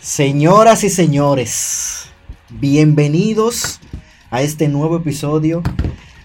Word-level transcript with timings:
Señoras 0.00 0.84
y 0.84 0.90
señores, 0.90 2.10
bienvenidos 2.50 3.80
a 4.30 4.42
este 4.42 4.68
nuevo 4.68 4.98
episodio 4.98 5.62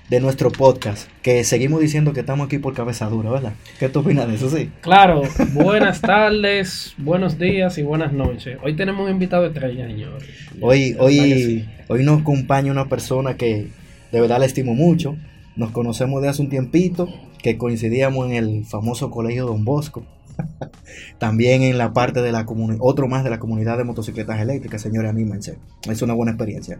de 0.10 0.22
nuestro 0.22 0.52
podcast, 0.52 1.10
que 1.22 1.44
seguimos 1.44 1.82
diciendo 1.82 2.14
que 2.14 2.22
estamos 2.22 2.46
aquí 2.46 2.60
por 2.60 2.74
cabeza 2.74 3.10
dura, 3.10 3.30
¿verdad? 3.30 3.54
¿Qué 3.78 3.90
tú 3.90 4.00
opinas 4.00 4.28
de 4.28 4.36
eso, 4.36 4.50
sí? 4.50 4.70
Claro, 4.80 5.24
buenas 5.54 6.00
tardes, 6.00 6.94
buenos 6.98 7.38
días 7.38 7.78
y 7.78 7.84
buenas 7.84 8.14
noches. 8.14 8.58
Hoy 8.64 8.74
tenemos 8.76 9.06
un 9.06 9.12
invitado 9.12 9.46
estrella, 9.46 9.86
señor. 9.86 10.20
Hoy, 10.62 10.96
hoy, 10.98 11.20
sí. 11.20 11.66
hoy 11.90 12.06
nos 12.06 12.22
acompaña 12.22 12.72
una 12.72 12.88
persona 12.88 13.36
que 13.36 13.68
de 14.14 14.22
verdad 14.22 14.40
le 14.40 14.46
estimo 14.46 14.76
mucho. 14.76 15.18
Nos 15.58 15.72
conocemos 15.72 16.22
de 16.22 16.30
hace 16.30 16.42
un 16.42 16.50
tiempito, 16.50 17.10
que 17.44 17.58
coincidíamos 17.58 18.28
en 18.28 18.34
el 18.34 18.66
famoso 18.66 19.12
colegio 19.12 19.46
Don 19.46 19.66
Bosco. 19.66 20.06
También 21.18 21.64
en 21.64 21.78
la 21.78 21.92
parte 21.92 22.22
de 22.22 22.32
la 22.32 22.46
comunidad, 22.46 22.80
otro 22.82 23.10
más 23.10 23.26
de 23.26 23.30
la 23.30 23.40
comunidad 23.40 23.78
de 23.78 23.84
motocicletas 23.84 24.40
eléctricas, 24.40 24.82
señores, 24.82 25.10
anímense. 25.10 25.58
Es 25.90 26.02
una 26.02 26.14
buena 26.14 26.32
experiencia. 26.32 26.80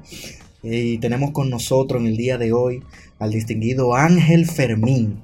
Y 0.64 0.98
tenemos 1.00 1.32
con 1.32 1.50
nosotros 1.50 2.02
en 2.02 2.08
el 2.08 2.18
día 2.18 2.38
de 2.38 2.54
hoy 2.54 2.84
al 3.20 3.32
distinguido 3.32 3.96
Ángel 3.96 4.46
Fermín. 4.46 5.22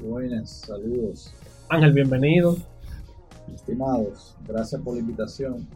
Buenas, 0.00 0.50
saludos, 0.66 1.34
Ángel, 1.68 1.92
bienvenido. 1.92 2.56
estimados. 3.54 4.36
Gracias 4.46 4.80
por 4.82 4.94
la 4.94 5.00
invitación. 5.00 5.66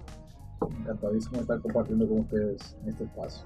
Encantadísimo 0.80 1.36
de 1.36 1.40
estar 1.42 1.60
compartiendo 1.60 2.06
con 2.08 2.20
ustedes 2.20 2.76
en 2.82 2.90
este 2.90 3.04
espacio. 3.04 3.42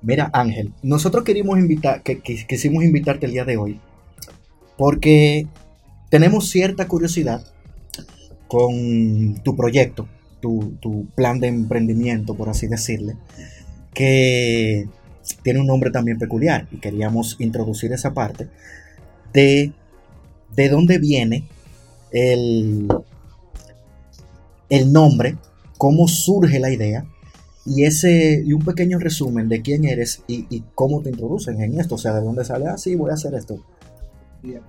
Mira, 0.00 0.30
Ángel, 0.32 0.72
nosotros 0.82 1.24
queríamos 1.24 1.58
invitar, 1.58 2.02
que, 2.02 2.20
que- 2.20 2.46
quisimos 2.46 2.84
invitarte 2.84 3.26
el 3.26 3.32
día 3.32 3.44
de 3.44 3.56
hoy 3.56 3.80
porque 4.76 5.46
tenemos 6.10 6.48
cierta 6.48 6.88
curiosidad 6.88 7.44
con 8.48 9.40
tu 9.42 9.56
proyecto, 9.56 10.08
tu, 10.40 10.74
tu 10.80 11.06
plan 11.14 11.40
de 11.40 11.48
emprendimiento, 11.48 12.34
por 12.34 12.48
así 12.48 12.66
decirle, 12.66 13.16
que 13.94 14.88
tiene 15.42 15.60
un 15.60 15.66
nombre 15.66 15.90
también 15.90 16.18
peculiar 16.18 16.66
y 16.70 16.78
queríamos 16.78 17.36
introducir 17.38 17.92
esa 17.92 18.14
parte 18.14 18.48
de, 19.32 19.72
de 20.54 20.68
dónde 20.68 20.98
viene 20.98 21.44
el, 22.10 22.88
el 24.68 24.92
nombre, 24.92 25.36
cómo 25.78 26.08
surge 26.08 26.58
la 26.58 26.70
idea 26.70 27.04
y 27.66 27.84
ese 27.84 28.42
y 28.44 28.52
un 28.52 28.62
pequeño 28.62 28.98
resumen 28.98 29.48
de 29.48 29.62
quién 29.62 29.84
eres 29.84 30.22
y, 30.26 30.46
y 30.54 30.62
cómo 30.74 31.00
te 31.00 31.10
introducen 31.10 31.60
en 31.60 31.80
esto, 31.80 31.94
o 31.94 31.98
sea, 31.98 32.14
de 32.14 32.20
dónde 32.20 32.44
sale, 32.44 32.66
ah, 32.66 32.76
sí, 32.76 32.94
voy 32.94 33.10
a 33.10 33.14
hacer 33.14 33.34
esto. 33.34 33.58
Bien. 34.42 34.60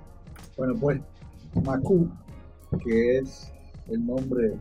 Bueno, 0.58 0.76
pues 0.80 1.02
Macu, 1.64 2.10
que 2.84 3.20
es 3.20 3.52
el 3.90 4.06
nombre 4.06 4.54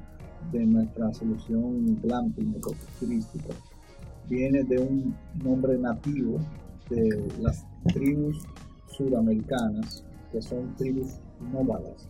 de 0.53 0.67
nuestra 0.67 1.13
solución 1.15 2.01
glamping 2.03 2.55
ecoturística, 2.57 3.55
viene 4.29 4.65
de 4.65 4.79
un 4.79 5.17
nombre 5.43 5.79
nativo 5.79 6.39
de 6.91 7.33
las 7.41 7.65
tribus 7.93 8.47
suramericanas, 8.87 10.05
que 10.33 10.41
son 10.41 10.75
tribus 10.77 11.19
nómadas 11.53 12.09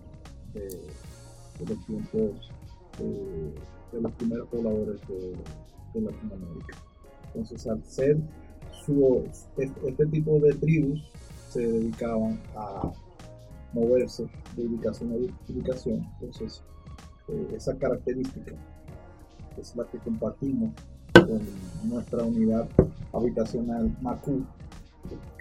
de, 0.53 0.69
los 1.67 1.87
tiempos 1.87 2.51
de 2.99 4.01
los 4.01 4.13
primeros 4.13 4.49
pobladores 4.49 5.01
de, 5.09 5.37
de 5.95 6.01
Latinoamérica. 6.01 6.77
Entonces, 7.27 7.67
al 7.67 7.83
ser 7.85 8.19
este, 9.57 9.89
este 9.89 10.07
tipo 10.07 10.39
de 10.41 10.53
tribus 10.55 11.01
se 11.49 11.61
dedicaban 11.61 12.39
a 12.57 12.93
moverse 13.73 14.27
de 14.57 14.67
ubicación 14.67 15.13
a 15.13 15.53
ubicación. 15.53 16.07
Entonces, 16.21 16.63
eh, 17.29 17.49
esa 17.57 17.77
característica 17.79 18.53
es 19.57 19.75
la 19.77 19.87
que 19.87 19.99
compartimos 19.99 20.73
con 21.15 21.41
nuestra 21.89 22.23
unidad 22.25 22.69
habitacional 23.13 23.95
Macu, 24.03 24.45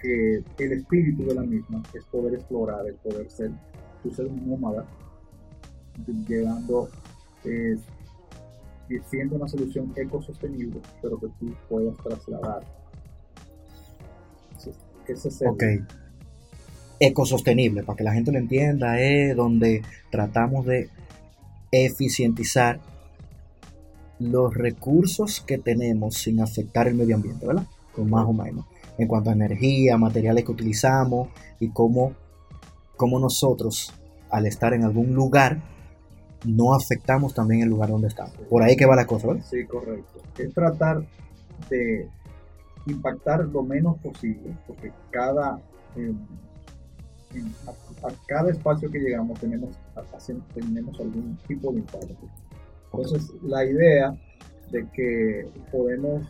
que 0.00 0.42
el 0.58 0.72
espíritu 0.72 1.24
de 1.26 1.34
la 1.34 1.42
misma 1.42 1.82
es 1.94 2.04
poder 2.04 2.34
explorar, 2.34 2.86
el 2.86 2.94
poder 2.96 3.30
ser, 3.30 3.50
tú 4.02 4.10
ser 4.10 4.26
un 4.26 4.48
nómada, 4.48 4.84
llegando, 6.28 6.88
eh, 7.44 7.76
siendo 9.08 9.36
una 9.36 9.48
solución 9.48 9.92
ecosostenible, 9.96 10.80
pero 11.00 11.18
que 11.18 11.28
tú 11.40 11.54
puedas 11.68 11.96
trasladar. 11.98 12.62
Ese 15.06 15.28
es 15.28 15.42
el- 15.42 15.48
Ok. 15.48 15.64
Ecosostenible, 17.00 17.82
para 17.82 17.96
que 17.96 18.04
la 18.04 18.12
gente 18.12 18.30
lo 18.32 18.38
entienda, 18.38 19.00
es 19.00 19.34
donde 19.36 19.82
tratamos 20.10 20.64
de 20.66 20.88
eficientizar 21.72 22.78
los 24.30 24.54
recursos 24.54 25.40
que 25.40 25.58
tenemos 25.58 26.16
sin 26.16 26.40
afectar 26.40 26.88
el 26.88 26.94
medio 26.94 27.16
ambiente, 27.16 27.46
¿verdad? 27.46 27.66
Con 27.94 28.10
más 28.10 28.26
o 28.26 28.32
menos. 28.32 28.64
En 28.98 29.08
cuanto 29.08 29.30
a 29.30 29.32
energía, 29.32 29.96
materiales 29.96 30.44
que 30.44 30.52
utilizamos 30.52 31.28
y 31.60 31.68
cómo, 31.70 32.12
cómo 32.96 33.18
nosotros, 33.18 33.92
al 34.30 34.46
estar 34.46 34.72
en 34.74 34.84
algún 34.84 35.14
lugar, 35.14 35.60
no 36.44 36.74
afectamos 36.74 37.34
también 37.34 37.62
el 37.62 37.68
lugar 37.68 37.88
donde 37.90 38.08
estamos. 38.08 38.34
Por 38.50 38.62
ahí 38.62 38.76
que 38.76 38.86
va 38.86 38.94
la 38.96 39.06
cosa, 39.06 39.28
¿verdad? 39.28 39.44
Sí, 39.48 39.64
correcto. 39.64 40.20
Es 40.38 40.52
tratar 40.52 41.02
de 41.70 42.08
impactar 42.86 43.40
lo 43.46 43.62
menos 43.62 43.96
posible, 43.98 44.54
porque 44.66 44.92
cada 45.10 45.58
en- 45.96 46.26
a, 47.66 48.12
cada 48.26 48.50
espacio 48.50 48.90
que 48.90 48.98
llegamos 49.00 49.40
tenemos, 49.40 49.70
a- 49.96 50.02
tenemos 50.54 51.00
algún 51.00 51.36
tipo 51.48 51.72
de 51.72 51.78
impacto. 51.78 52.14
Entonces, 52.96 53.30
la 53.42 53.64
idea 53.64 54.16
de 54.70 54.86
que 54.90 55.48
podemos 55.70 56.22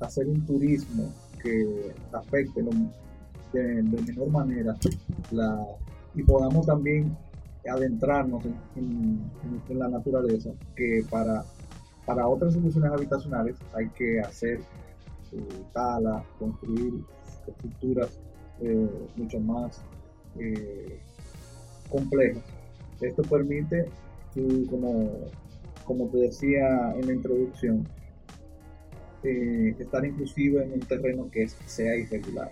hacer 0.00 0.26
un 0.26 0.44
turismo 0.44 1.12
que 1.42 1.92
afecte 2.12 2.62
de, 3.52 3.82
de 3.82 4.02
menor 4.02 4.28
manera 4.30 4.76
la, 5.30 5.64
y 6.14 6.22
podamos 6.22 6.66
también 6.66 7.16
adentrarnos 7.68 8.44
en, 8.76 9.20
la 9.68 9.88
naturaleza, 9.88 10.50
que 10.76 11.04
para 11.10 11.44
para 12.06 12.28
otras 12.28 12.52
soluciones 12.52 12.92
habitacionales 12.92 13.56
hay 13.72 13.88
que 13.90 14.20
hacer 14.20 14.60
eh, 15.32 15.64
tala, 15.72 16.22
construir 16.38 16.94
estructuras 17.48 18.18
eh, 18.60 18.88
mucho 19.16 19.40
más 19.40 19.82
eh, 20.38 21.00
complejas. 21.88 22.42
Esto 23.00 23.22
permite, 23.22 23.88
como, 24.70 25.10
como 25.84 26.08
te 26.08 26.18
decía 26.18 26.94
en 26.96 27.06
la 27.06 27.12
introducción, 27.12 27.86
eh, 29.22 29.74
estar 29.78 30.04
inclusive 30.04 30.64
en 30.64 30.72
un 30.72 30.80
terreno 30.80 31.30
que 31.30 31.48
sea 31.48 31.96
irregular. 31.96 32.50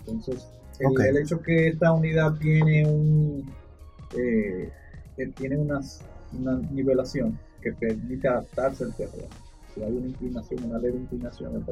Entonces, 0.00 0.46
el, 0.78 0.86
Ok. 0.88 1.00
el 1.00 1.16
hecho 1.18 1.40
que 1.40 1.68
esta 1.68 1.92
unidad 1.92 2.34
tiene 2.38 2.86
un 2.86 3.50
eh, 4.16 4.70
eh, 5.16 5.32
tiene 5.36 5.56
unas, 5.56 6.00
una 6.38 6.58
nivelación 6.70 7.38
que 7.60 7.72
permite 7.72 8.28
adaptarse 8.28 8.84
al 8.84 8.94
terreno. 8.94 9.28
Si 9.74 9.82
hay 9.82 9.92
una 9.92 10.06
inclinación, 10.06 10.64
una 10.64 10.78
leve 10.78 10.98
inclinación, 10.98 11.64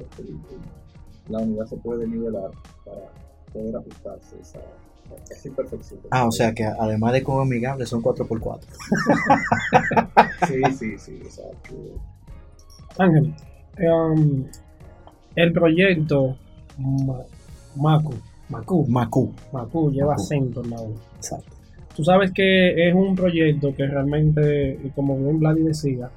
la 1.28 1.38
unidad 1.38 1.66
se 1.66 1.76
puede 1.76 2.06
nivelar 2.06 2.50
para 2.84 3.12
poder 3.54 3.76
ajustarse 3.76 4.36
esa, 4.40 4.60
imperfección. 5.48 6.00
Ah, 6.10 6.26
o 6.26 6.32
sea 6.32 6.52
que 6.52 6.64
además 6.64 7.12
de 7.14 7.22
como 7.22 7.40
amigable 7.40 7.86
son 7.86 8.02
4x4. 8.02 8.60
Sí, 10.48 10.60
sí, 10.78 10.98
sí, 10.98 11.12
exacto. 11.22 11.74
Ángel, 12.98 13.34
um, 13.88 14.44
el 15.36 15.52
proyecto 15.52 16.36
Ma- 16.78 17.24
Macu, 17.76 18.14
Macu, 18.50 18.86
Macu. 18.86 19.32
Macu 19.52 19.90
lleva 19.90 20.10
Macu. 20.10 20.22
acento 20.22 20.62
en 20.64 20.70
la 20.70 20.80
U. 20.82 20.94
Exacto. 21.16 21.50
Tú 21.96 22.04
sabes 22.04 22.32
que 22.32 22.88
es 22.88 22.94
un 22.94 23.14
proyecto 23.14 23.74
que 23.74 23.86
realmente, 23.86 24.78
y 24.84 24.90
como 24.90 25.16
bien 25.16 25.38
Vladi 25.38 25.62
decía, 25.62 26.10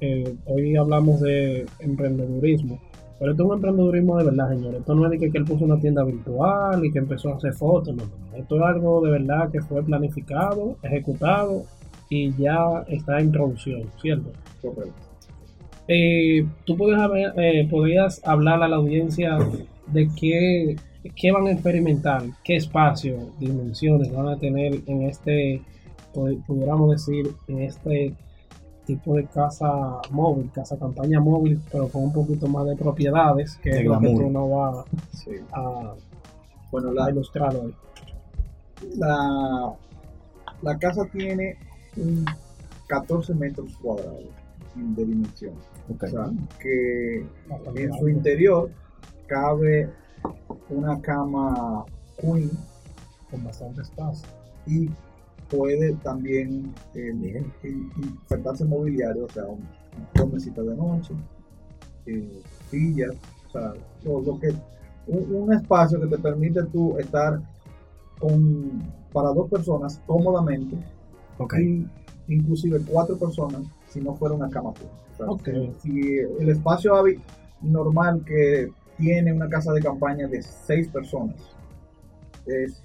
eh, 0.00 0.34
hoy 0.46 0.76
hablamos 0.76 1.20
de 1.20 1.66
emprendedurismo, 1.80 2.78
pero 3.18 3.30
esto 3.32 3.42
es 3.44 3.48
un 3.48 3.54
emprendedurismo 3.56 4.18
de 4.18 4.24
verdad, 4.24 4.48
señores. 4.50 4.80
Esto 4.80 4.94
no 4.94 5.04
es 5.04 5.10
de 5.12 5.18
que, 5.18 5.30
que 5.30 5.38
él 5.38 5.44
puso 5.44 5.64
una 5.64 5.78
tienda 5.78 6.02
virtual 6.04 6.84
y 6.84 6.90
que 6.92 6.98
empezó 6.98 7.30
a 7.32 7.36
hacer 7.36 7.52
fotos, 7.52 7.94
no, 7.94 8.04
no. 8.04 8.36
Esto 8.36 8.56
es 8.56 8.62
algo 8.62 9.00
de 9.00 9.10
verdad 9.12 9.50
que 9.50 9.60
fue 9.60 9.82
planificado, 9.82 10.76
ejecutado 10.82 11.62
y 12.10 12.32
ya 12.34 12.56
está 12.88 13.20
en 13.20 13.30
producción, 13.32 13.82
¿cierto? 14.00 14.30
Correcto. 14.60 14.92
Eh, 15.88 16.46
tú 16.64 16.76
puedes 16.76 16.98
haber- 16.98 17.32
eh, 17.36 17.66
podrías 17.70 18.20
hablar 18.26 18.62
a 18.62 18.68
la 18.68 18.76
audiencia 18.76 19.38
de 19.88 20.08
qué, 20.18 20.76
qué 21.14 21.30
van 21.32 21.46
a 21.46 21.52
experimentar, 21.52 22.22
qué 22.42 22.56
espacio, 22.56 23.18
dimensiones 23.38 24.10
van 24.12 24.28
a 24.28 24.38
tener 24.38 24.80
en 24.86 25.02
este, 25.02 25.60
pu- 26.14 26.42
pudiéramos 26.46 26.90
decir, 26.90 27.30
en 27.48 27.60
este 27.60 28.14
tipo 28.86 29.14
de 29.16 29.26
casa 29.26 29.70
móvil, 30.10 30.50
casa 30.52 30.76
campaña 30.78 31.20
móvil, 31.20 31.60
pero 31.72 31.88
con 31.88 32.04
un 32.04 32.12
poquito 32.12 32.46
más 32.48 32.66
de 32.66 32.76
propiedades, 32.76 33.56
que 33.56 33.70
De 33.70 33.78
es 33.80 33.84
lo 33.86 33.98
que 34.00 34.10
tú 34.14 34.30
no 34.30 34.48
vas 34.48 34.84
Sí. 35.12 35.30
a, 35.52 35.94
Bueno, 36.70 37.02
a 37.02 37.10
ilustrar 37.10 37.54
hoy. 37.56 37.74
la, 38.96 39.72
la 40.62 40.78
casa 40.78 41.04
tiene 41.12 41.56
un 41.96 42.24
14 42.88 43.34
metros 43.34 43.74
cuadrados 43.80 44.24
de 44.74 45.04
dimensión. 45.04 45.54
Ok. 45.88 46.02
O 46.04 46.06
sea, 46.08 46.30
que 46.60 47.26
Bastante 47.48 47.82
en 47.84 47.92
su 47.94 48.08
interior 48.08 48.70
cabe 49.26 49.90
una 50.68 51.00
cama 51.00 51.84
queen 52.20 52.50
con 53.30 53.44
bastante 53.44 53.82
espacio. 53.82 54.28
y 54.66 54.90
puede 55.56 55.92
también 56.02 56.72
eh, 56.94 57.12
in- 57.64 57.92
insertarse 57.96 58.64
mobiliario, 58.64 59.24
o 59.24 59.28
sea, 59.28 59.44
un, 59.46 59.66
de 60.62 60.76
noche, 60.76 61.14
eh, 62.06 62.40
sillas, 62.70 63.14
o 63.48 63.50
sea, 63.52 63.74
lo, 64.04 64.20
lo 64.20 64.38
que 64.40 64.48
un, 65.06 65.34
un 65.34 65.52
espacio 65.52 66.00
que 66.00 66.06
te 66.08 66.18
permite 66.18 66.62
tú 66.64 66.96
estar 66.98 67.40
con 68.18 68.82
para 69.12 69.28
dos 69.30 69.48
personas 69.50 70.00
cómodamente 70.06 70.76
Ok. 71.38 71.54
y 71.58 71.86
inclusive 72.28 72.80
cuatro 72.90 73.16
personas 73.16 73.62
si 73.88 74.00
no 74.00 74.14
fuera 74.14 74.34
una 74.34 74.48
cama. 74.50 74.70
O 74.70 75.16
sea, 75.16 75.26
Ok. 75.26 75.48
si, 75.82 75.90
si 75.90 76.18
el 76.40 76.48
espacio 76.48 76.94
normal 77.60 78.24
que 78.24 78.70
tiene 78.98 79.32
una 79.32 79.48
casa 79.48 79.72
de 79.72 79.80
campaña 79.82 80.26
de 80.26 80.42
seis 80.42 80.88
personas 80.88 81.36
es 82.46 82.82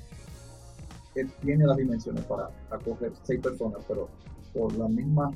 que 1.13 1.25
tiene 1.41 1.65
las 1.65 1.77
dimensiones 1.77 2.23
para 2.25 2.50
acoger 2.69 3.11
seis 3.23 3.39
personas, 3.39 3.79
pero 3.88 4.07
por 4.53 4.73
la 4.77 4.88
misma, 4.88 5.31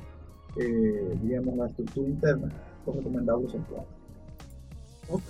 eh, 0.56 1.16
digamos, 1.22 1.56
la 1.56 1.66
estructura 1.66 2.08
interna, 2.08 2.48
lo 2.86 2.92
recomendable 2.92 3.48
son 3.50 3.64
cuatro. 3.70 5.20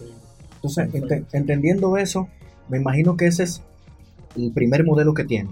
Entonces, 0.56 0.94
ente- 0.94 1.24
entendiendo 1.32 1.96
eso, 1.96 2.28
me 2.68 2.78
imagino 2.78 3.16
que 3.16 3.26
ese 3.26 3.42
es 3.44 3.62
el 4.36 4.52
primer 4.52 4.84
modelo 4.84 5.14
que 5.14 5.24
tiene. 5.24 5.50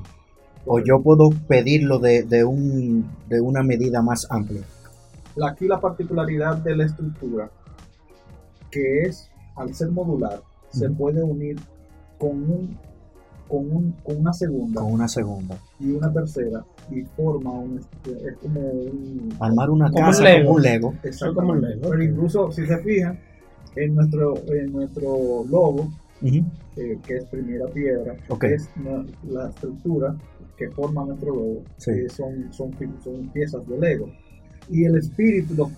O 0.65 0.79
yo 0.79 1.03
puedo 1.03 1.31
pedirlo 1.49 1.99
de, 1.99 2.23
de, 2.23 2.45
un, 2.45 3.11
de 3.29 3.41
una 3.41 3.63
medida 3.63 4.01
más 4.01 4.27
amplia. 4.31 4.63
Aquí 5.45 5.67
la 5.67 5.81
particularidad 5.81 6.59
de 6.59 6.77
la 6.77 6.85
estructura, 6.85 7.51
que 8.71 9.03
es, 9.03 9.29
al 9.57 9.75
ser 9.75 9.91
modular, 9.91 10.41
se 10.71 10.89
puede 10.89 11.23
unir 11.23 11.59
con, 12.19 12.31
un, 12.31 12.79
con, 13.53 13.71
un, 13.71 13.93
con 14.03 14.17
una 14.17 14.33
segunda 14.33 14.81
Con 14.81 14.93
una 14.95 15.09
segunda. 15.09 15.59
y 15.79 15.91
una 15.93 16.11
tercera 16.11 16.65
y 16.91 17.03
forma 17.03 17.51
un, 17.51 17.79
es 18.07 18.37
como 18.41 18.61
un... 18.63 19.29
Armar 19.41 19.69
una 19.69 19.91
Como 19.91 20.07
casa 20.07 20.19
un 20.21 20.25
Lego. 20.25 20.45
como 20.47 20.57
un 20.57 20.63
Lego. 20.63 20.95
Exactamente. 21.03 21.35
como 21.41 21.53
un 21.53 21.61
Lego, 21.61 21.91
Pero 21.91 22.03
incluso, 22.03 22.51
si 22.51 22.67
se 22.67 22.79
fijan, 22.79 23.19
en 23.77 23.95
nuestro, 23.95 24.35
en 24.49 24.73
nuestro 24.73 25.45
logo, 25.51 25.93
Ujú. 26.23 26.45
eh, 26.79 26.99
que 27.07 27.17
es 27.19 27.25
primera 27.27 27.67
piedra, 27.67 28.17
Ok. 28.31 28.45
es 28.45 28.71
no- 28.77 29.05
la 29.31 29.51
estructura 29.51 30.17
que 30.57 30.71
forma 30.71 31.05
nuestro 31.05 31.35
logo, 31.35 31.63
Sí. 31.77 31.91
que 31.93 32.09
son, 32.09 32.51
son, 32.55 32.71
son 33.05 33.29
piezas 33.35 33.69
de 33.69 33.79
Lego. 33.79 34.09
Y 34.71 34.85
el 34.87 34.97
espíritu, 34.97 35.55
los- 35.55 35.71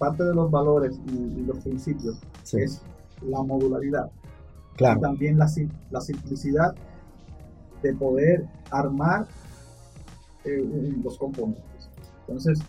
parte 0.00 0.24
de 0.24 0.34
los 0.34 0.50
valores 0.50 0.98
y, 1.12 1.40
y 1.40 1.44
los 1.44 1.58
principios 1.58 2.18
Sí, 2.42 2.56
es 2.60 2.82
la 3.24 3.40
modularidad. 3.42 4.10
Y 4.74 4.76
claro. 4.78 5.00
también 5.00 5.38
la, 5.38 5.46
la 5.92 6.00
simplicidad 6.00 6.74
de 7.82 7.94
poder 7.94 8.44
armar 8.70 9.26
eh, 10.44 10.64
los 11.02 11.16
componentes. 11.18 11.88
Entonces, 12.26 12.60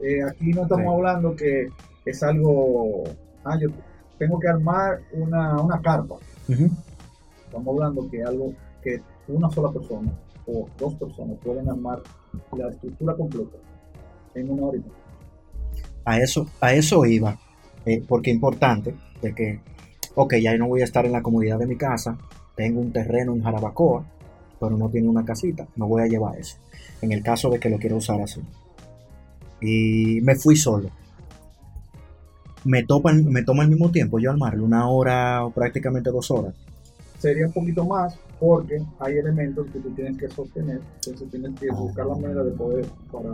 eh, 0.00 0.22
aquí 0.22 0.52
no 0.52 0.62
estamos 0.62 0.94
hablando 0.94 1.34
que 1.36 1.68
es 2.04 2.22
algo, 2.22 3.04
ah, 3.44 3.58
yo 3.60 3.68
tengo 4.18 4.38
que 4.38 4.48
armar 4.48 5.00
una, 5.12 5.60
una 5.60 5.80
carpa. 5.80 6.16
Estamos 6.48 7.68
hablando 7.68 8.08
que 8.10 8.22
algo 8.22 8.52
que 8.82 9.00
una 9.28 9.50
sola 9.50 9.72
persona 9.72 10.12
o 10.46 10.68
dos 10.78 10.94
personas 10.94 11.36
pueden 11.42 11.68
armar 11.68 12.00
la 12.56 12.68
estructura 12.68 13.14
completa 13.16 13.56
en 14.34 14.50
una 14.50 14.62
hora. 14.66 14.78
A 16.04 16.20
eso, 16.20 16.46
a 16.60 16.72
eso 16.72 17.04
iba. 17.04 17.36
eh, 17.86 18.02
porque 18.06 18.30
importante 18.30 18.94
de 19.22 19.34
que, 19.34 19.60
ok, 20.14 20.34
ya 20.42 20.56
no 20.58 20.68
voy 20.68 20.80
a 20.82 20.84
estar 20.84 21.06
en 21.06 21.12
la 21.12 21.22
comodidad 21.22 21.58
de 21.58 21.66
mi 21.66 21.76
casa, 21.76 22.18
tengo 22.56 22.80
un 22.80 22.92
terreno 22.92 23.32
en 23.32 23.42
Jarabacoa, 23.42 24.04
pero 24.60 24.76
no 24.76 24.88
tiene 24.88 25.08
una 25.08 25.24
casita, 25.24 25.66
no 25.76 25.86
voy 25.86 26.02
a 26.02 26.06
llevar 26.06 26.38
eso. 26.38 26.56
En 27.02 27.12
el 27.12 27.22
caso 27.22 27.50
de 27.50 27.58
que 27.58 27.68
lo 27.68 27.78
quiera 27.78 27.96
usar 27.96 28.20
así. 28.20 28.40
Y 29.60 30.20
me 30.22 30.34
fui 30.36 30.56
solo. 30.56 30.90
Me, 32.64 32.84
topa, 32.84 33.12
me 33.12 33.42
toma 33.44 33.62
el 33.62 33.68
mismo 33.70 33.90
tiempo 33.90 34.18
yo 34.18 34.30
armarlo, 34.30 34.64
una 34.64 34.88
hora 34.88 35.44
o 35.44 35.50
prácticamente 35.50 36.10
dos 36.10 36.30
horas. 36.30 36.54
Sería 37.18 37.46
un 37.46 37.52
poquito 37.52 37.84
más 37.84 38.18
porque 38.40 38.82
hay 38.98 39.16
elementos 39.18 39.66
que 39.72 39.78
tú 39.78 39.90
tienes 39.90 40.18
que 40.18 40.28
sostener, 40.28 40.80
entonces 40.96 41.30
tienes 41.30 41.58
que 41.58 41.68
Ah. 41.70 41.74
buscar 41.74 42.06
la 42.06 42.14
manera 42.16 42.42
de 42.42 42.50
poder 42.50 42.86
para... 43.10 43.30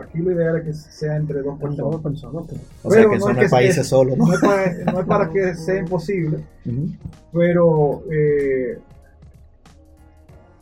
aquí 0.00 0.18
lo 0.18 0.32
ideal 0.32 0.56
es 0.58 0.64
que 0.64 0.72
sea 0.74 1.16
entre 1.16 1.42
dos 1.42 1.58
personas. 1.58 2.00
personas, 2.00 2.42
ok. 2.44 2.52
O 2.84 2.88
Pero 2.88 2.94
sea 3.02 3.02
que 3.10 3.18
no 3.18 3.20
son 3.24 3.36
es 3.38 3.44
que- 3.44 3.48
países 3.50 3.78
es- 3.78 3.88
solos, 3.88 4.16
¿no? 4.18 4.26
No 4.26 4.34
es 4.34 4.40
para, 4.40 4.92
no 4.92 5.00
es 5.00 5.06
para 5.06 5.30
que 5.32 5.54
sea 5.56 5.78
imposible, 5.80 6.38
Ujú. 6.66 6.88
pero 7.32 8.02
eh, 8.12 8.78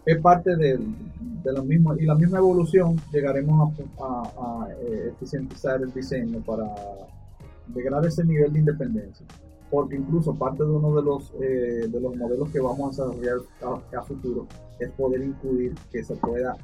es 0.07 0.21
parte 0.21 0.55
del- 0.57 0.95
de, 1.43 1.53
la 1.53 1.63
misma 1.63 1.95
y 1.99 2.05
la 2.07 2.15
misma 2.15 2.39
evolución 2.39 2.97
llegaremos 3.13 3.73
a, 3.99 4.03
a- 4.05 4.65
a, 4.67 4.69
eh, 4.73 5.09
eficientizar 5.13 5.81
el 5.83 5.93
diseño 5.93 6.41
para 6.45 6.65
llegar 7.75 8.05
a 8.05 8.09
ese 8.09 8.25
nivel 8.25 8.53
de 8.53 8.59
independencia 8.61 9.27
porque 9.71 9.97
incluso 9.97 10.35
parte 10.35 10.63
de 10.63 10.71
uno 10.71 10.95
de 10.95 11.03
los 11.03 11.33
eh, 11.41 11.89
de 11.89 12.01
los 12.01 12.15
modelos 12.17 12.49
que 12.51 12.61
vamos 12.61 12.99
a 12.99 13.05
desarrollar 13.07 13.39
a, 13.63 13.99
a 13.99 14.03
futuro 14.03 14.47
es 14.79 14.91
poder 14.93 15.23
incluir 15.23 15.75
que 15.91 16.03
se 16.05 16.15
pueda 16.17 16.57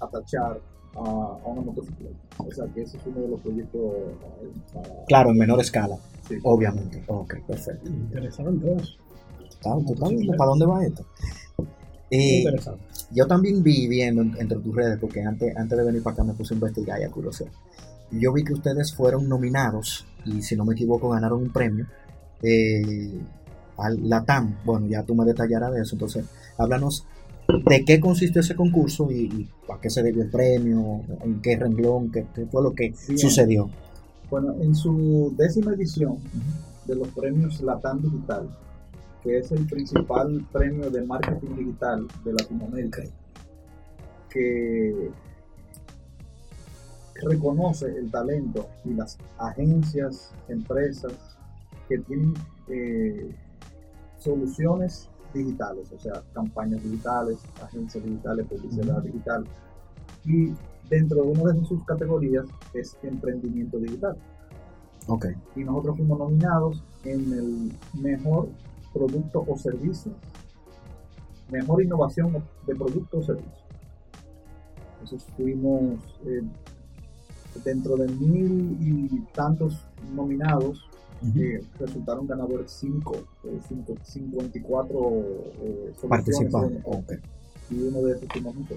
atachar 0.00 0.60
a, 0.96 0.98
a 1.00 1.46
una 1.48 1.60
motocicleta 1.62 2.16
o 2.38 2.50
sea 2.50 2.66
que 2.74 2.82
ese 2.82 2.96
es 2.96 3.06
uno 3.06 3.20
de 3.20 3.28
los 3.28 3.40
proyectos 3.40 3.80
eh, 3.80 4.14
para- 4.74 5.04
Claro, 5.06 5.30
en 5.30 5.38
menor 5.38 5.60
escala, 5.60 5.96
sí. 6.28 6.38
obviamente. 6.42 7.02
Ok, 7.08 7.34
perfecto. 7.46 7.88
Interesante 7.90 8.72
eso. 8.74 8.92
Está- 9.48 9.76
¿tú 9.86 9.92
estás 9.92 10.08
viendo 10.10 10.32
¿Para 10.36 10.50
dónde 10.50 10.66
va 10.66 10.84
esto? 10.84 11.04
Eh, 12.10 12.38
Interesante. 12.38 12.82
yo 13.12 13.26
también 13.26 13.62
vi 13.62 13.86
viendo 13.86 14.22
en- 14.22 14.36
entre 14.38 14.58
tus 14.58 14.74
redes, 14.74 14.98
porque 15.00 15.22
antes, 15.22 15.56
antes 15.56 15.78
de 15.78 15.84
venir 15.84 16.02
para 16.02 16.14
acá 16.14 16.24
me 16.24 16.32
puse 16.34 16.54
a 16.54 16.56
investigar 16.56 17.00
y 17.00 17.04
a 17.04 17.10
curiosear. 17.10 17.50
Yo 18.10 18.32
vi 18.32 18.42
que 18.44 18.52
ustedes 18.54 18.92
fueron 18.92 19.28
nominados, 19.28 20.04
y 20.24 20.42
si 20.42 20.56
no 20.56 20.64
me 20.64 20.74
equivoco, 20.74 21.10
ganaron 21.10 21.42
un 21.42 21.52
premio 21.52 21.86
eh, 22.42 23.12
al 23.76 24.08
Latam. 24.08 24.56
Bueno, 24.64 24.86
ya 24.88 25.02
tú 25.04 25.14
me 25.14 25.24
detallarás 25.24 25.72
de 25.72 25.82
eso. 25.82 25.94
Entonces, 25.94 26.24
háblanos 26.58 27.06
de 27.68 27.84
qué 27.84 28.00
consiste 28.00 28.40
ese 28.40 28.54
concurso 28.56 29.10
y, 29.10 29.24
y 29.26 29.48
a 29.72 29.80
qué 29.80 29.90
se 29.90 30.02
debió 30.02 30.22
el 30.22 30.30
premio, 30.30 31.02
en 31.22 31.40
qué 31.42 31.56
renglón, 31.56 32.10
qué, 32.10 32.26
qué 32.34 32.46
fue 32.46 32.62
lo 32.62 32.72
que 32.72 32.92
Bien. 33.06 33.18
sucedió. 33.18 33.70
Bueno, 34.30 34.54
en 34.60 34.74
su 34.74 35.34
décima 35.36 35.72
edición 35.74 36.18
de 36.86 36.94
los 36.96 37.08
premios 37.08 37.60
Latam 37.60 38.00
Digital, 38.02 38.48
que 39.22 39.38
es 39.38 39.52
el 39.52 39.66
principal 39.66 40.46
premio 40.52 40.90
de 40.90 41.02
marketing 41.02 41.56
digital 41.56 42.06
de 42.24 42.32
Latinoamérica, 42.32 43.02
que 44.30 45.10
reconoce 47.22 47.86
el 47.86 48.10
talento 48.10 48.68
y 48.84 48.94
las 48.94 49.18
agencias, 49.38 50.32
empresas 50.48 51.12
que 51.88 51.98
tienen 51.98 52.34
eh, 52.68 53.34
soluciones 54.18 55.08
digitales, 55.34 55.92
o 55.92 55.98
sea, 55.98 56.22
campañas 56.32 56.82
digitales, 56.82 57.38
agencias 57.62 58.04
digitales, 58.04 58.46
publicidad 58.46 59.02
digital. 59.02 59.44
Y 60.24 60.52
dentro 60.88 61.22
de 61.22 61.28
una 61.28 61.52
de 61.52 61.64
sus 61.64 61.84
categorías 61.84 62.46
es 62.74 62.96
emprendimiento 63.02 63.78
digital. 63.78 64.16
Ok, 65.06 65.26
y 65.56 65.64
nosotros 65.64 65.96
fuimos 65.96 66.18
nominados 66.18 66.84
en 67.04 67.32
el 67.32 67.72
mejor 68.00 68.48
producto 68.92 69.44
o 69.46 69.56
servicio, 69.56 70.12
mejor 71.50 71.82
innovación 71.82 72.32
de 72.66 72.74
producto 72.74 73.18
o 73.18 73.22
servicio. 73.22 73.60
Entonces 75.02 75.26
fuimos 75.36 75.98
eh, 76.26 76.42
dentro 77.64 77.96
de 77.96 78.08
mil 78.08 78.76
y 78.80 79.20
tantos 79.34 79.86
nominados, 80.14 80.88
eh, 81.36 81.62
resultaron 81.78 82.26
ganadores 82.26 82.70
5, 82.72 83.12
54 84.02 84.98
eh, 84.98 85.92
soluciones 85.96 86.08
participando. 86.08 86.68
en- 86.68 86.82
Ok. 86.84 87.12
y 87.70 87.82
uno 87.82 88.02
de 88.02 88.12
esos 88.12 88.28
fuimos. 88.28 88.74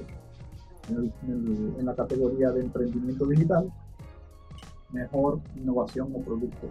En, 0.90 0.96
el- 0.98 1.14
en 1.24 1.32
el- 1.32 1.76
en 1.80 1.86
la 1.86 1.96
categoría 1.96 2.52
de 2.52 2.62
emprendimiento 2.62 3.26
digital, 3.28 3.72
mejor 4.92 5.40
innovación 5.56 6.12
o 6.14 6.20
producto 6.20 6.68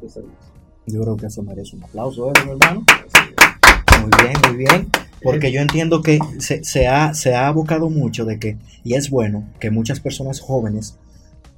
de 0.00 0.08
servicio. 0.08 0.52
Yo 0.92 1.02
creo 1.02 1.16
que 1.16 1.26
eso 1.26 1.42
merece 1.42 1.76
un 1.76 1.84
aplauso, 1.84 2.28
¿eh, 2.28 2.32
hermano? 2.36 2.84
Muy 4.00 4.10
bien, 4.22 4.32
muy 4.48 4.56
bien. 4.56 4.88
Porque 5.22 5.52
yo 5.52 5.60
entiendo 5.60 6.02
que 6.02 6.18
se, 6.38 6.86
ha, 6.88 7.12
se 7.14 7.34
ha 7.34 7.46
abocado 7.48 7.90
mucho 7.90 8.24
de 8.24 8.38
que, 8.38 8.56
y 8.84 8.94
es 8.94 9.10
bueno, 9.10 9.44
que 9.60 9.70
muchas 9.70 10.00
personas 10.00 10.40
jóvenes 10.40 10.96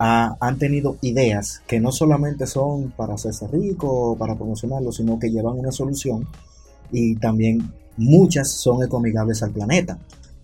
ha- 0.00 0.36
han 0.40 0.58
tenido 0.58 0.96
ideas 1.00 1.62
que 1.68 1.78
no 1.78 1.92
solamente 1.92 2.46
son 2.48 2.90
para 2.96 3.14
hacerse 3.14 3.46
rico 3.46 3.88
o 3.88 4.16
para 4.18 4.34
promocionarlo, 4.34 4.90
sino 4.90 5.18
que 5.20 5.30
llevan 5.30 5.58
una 5.58 5.70
solución 5.70 6.26
y 6.90 7.14
también 7.16 7.72
muchas 7.96 8.50
son 8.50 8.82
ecoamigables 8.82 9.42
al 9.44 9.52
planeta, 9.52 9.96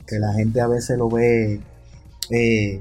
que 0.07 0.21
la 0.21 0.33
gente 0.35 0.61
a 0.61 0.69
veces 0.69 0.97
lo 0.97 1.09
ve 1.09 1.61
eh, 2.31 2.81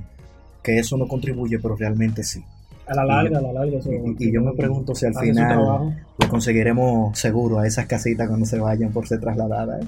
que 0.62 0.78
eso 0.78 0.98
no 0.98 1.08
contribuye, 1.08 1.58
pero 1.58 1.76
realmente 1.76 2.24
sí. 2.24 2.44
A 2.88 2.96
la 2.96 3.06
larga, 3.06 3.40
a 3.40 3.42
la 3.42 3.54
larga. 3.54 3.78
eso- 3.78 3.92
Y, 3.92 4.16
y 4.28 4.32
yo 4.32 4.42
me 4.42 4.54
pregunto 4.54 4.96
si 4.96 5.06
al 5.06 5.14
final 5.16 5.94
le 6.20 6.28
conseguiremos 6.30 7.18
seguro 7.18 7.60
a 7.60 7.68
esas 7.68 7.86
casitas 7.86 8.28
cuando 8.28 8.46
se 8.46 8.60
vayan 8.60 8.92
por 8.92 9.08
ser 9.08 9.20
trasladadas. 9.20 9.84
¿eh? 9.84 9.88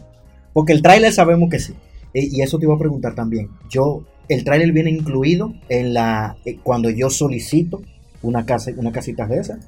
Porque 0.54 0.74
el 0.74 0.82
tráiler 0.82 1.12
sabemos 1.14 1.50
que 1.50 1.60
sí. 1.60 1.74
Y, 2.14 2.38
y 2.38 2.42
eso 2.42 2.58
te 2.60 2.66
iba 2.66 2.76
a 2.76 2.80
preguntar 2.80 3.16
también. 3.16 3.50
Yo, 3.70 4.04
el 4.28 4.44
tráiler 4.44 4.72
viene 4.72 4.90
incluido 4.92 5.54
en 5.70 5.94
la 5.94 6.38
eh, 6.46 6.58
cuando 6.62 6.90
yo 6.90 7.10
solicito 7.10 7.82
una 8.22 8.46
casa, 8.46 8.72
una 8.78 8.92
casita 8.92 9.26
de 9.28 9.38
esas. 9.40 9.60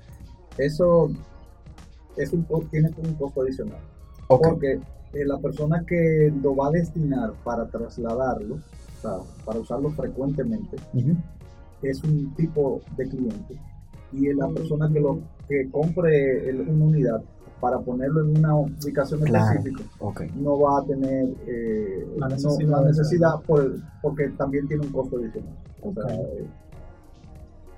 Eso 0.58 1.10
es 2.18 2.34
un, 2.34 2.46
tiene 2.70 2.90
un 2.98 3.14
costo 3.16 3.42
adicional. 3.44 3.78
Porque 4.50 4.74
eh, 5.14 5.26
la 5.26 5.38
persona 5.40 5.84
que 5.88 6.32
lo 6.42 6.56
va 6.56 6.68
a 6.68 6.72
destinar 6.72 7.32
para 7.44 7.68
trasladarlo, 7.68 8.56
o 8.56 9.02
sea, 9.02 9.12
para 9.46 9.60
usarlo 9.60 9.90
frecuentemente. 9.92 10.78
Es 11.84 12.04
un 12.04 12.34
tipo 12.36 12.82
de 12.98 13.08
cliente. 13.08 13.60
Y 14.14 14.34
la 14.34 14.48
persona 14.50 14.90
que 14.92 15.00
lo 15.00 15.20
que 15.48 15.70
compre 15.72 16.50
el- 16.50 16.62
una 16.62 16.86
unidad 16.86 17.22
para 17.60 17.80
ponerlo 17.80 18.22
en 18.22 18.38
una 18.40 18.56
ubicación 18.56 19.22
Claro. 19.22 19.60
específica 19.60 19.84
no 20.36 20.60
va 20.60 20.80
a 20.80 20.84
tener 20.86 21.30
eh, 21.48 22.08
La 22.18 22.28
no- 22.28 22.36
necesidad 22.36 22.70
la 22.70 22.82
de 22.82 22.88
necesidad 22.88 23.40
por- 23.46 23.76
porque 24.02 24.30
también 24.30 24.68
tiene 24.68 24.86
un 24.86 24.92
costo 24.92 25.18
adicional. 25.18 25.54
O 25.82 25.94
sea, 25.94 26.04
Ok. 26.06 26.10
eh, 26.12 26.46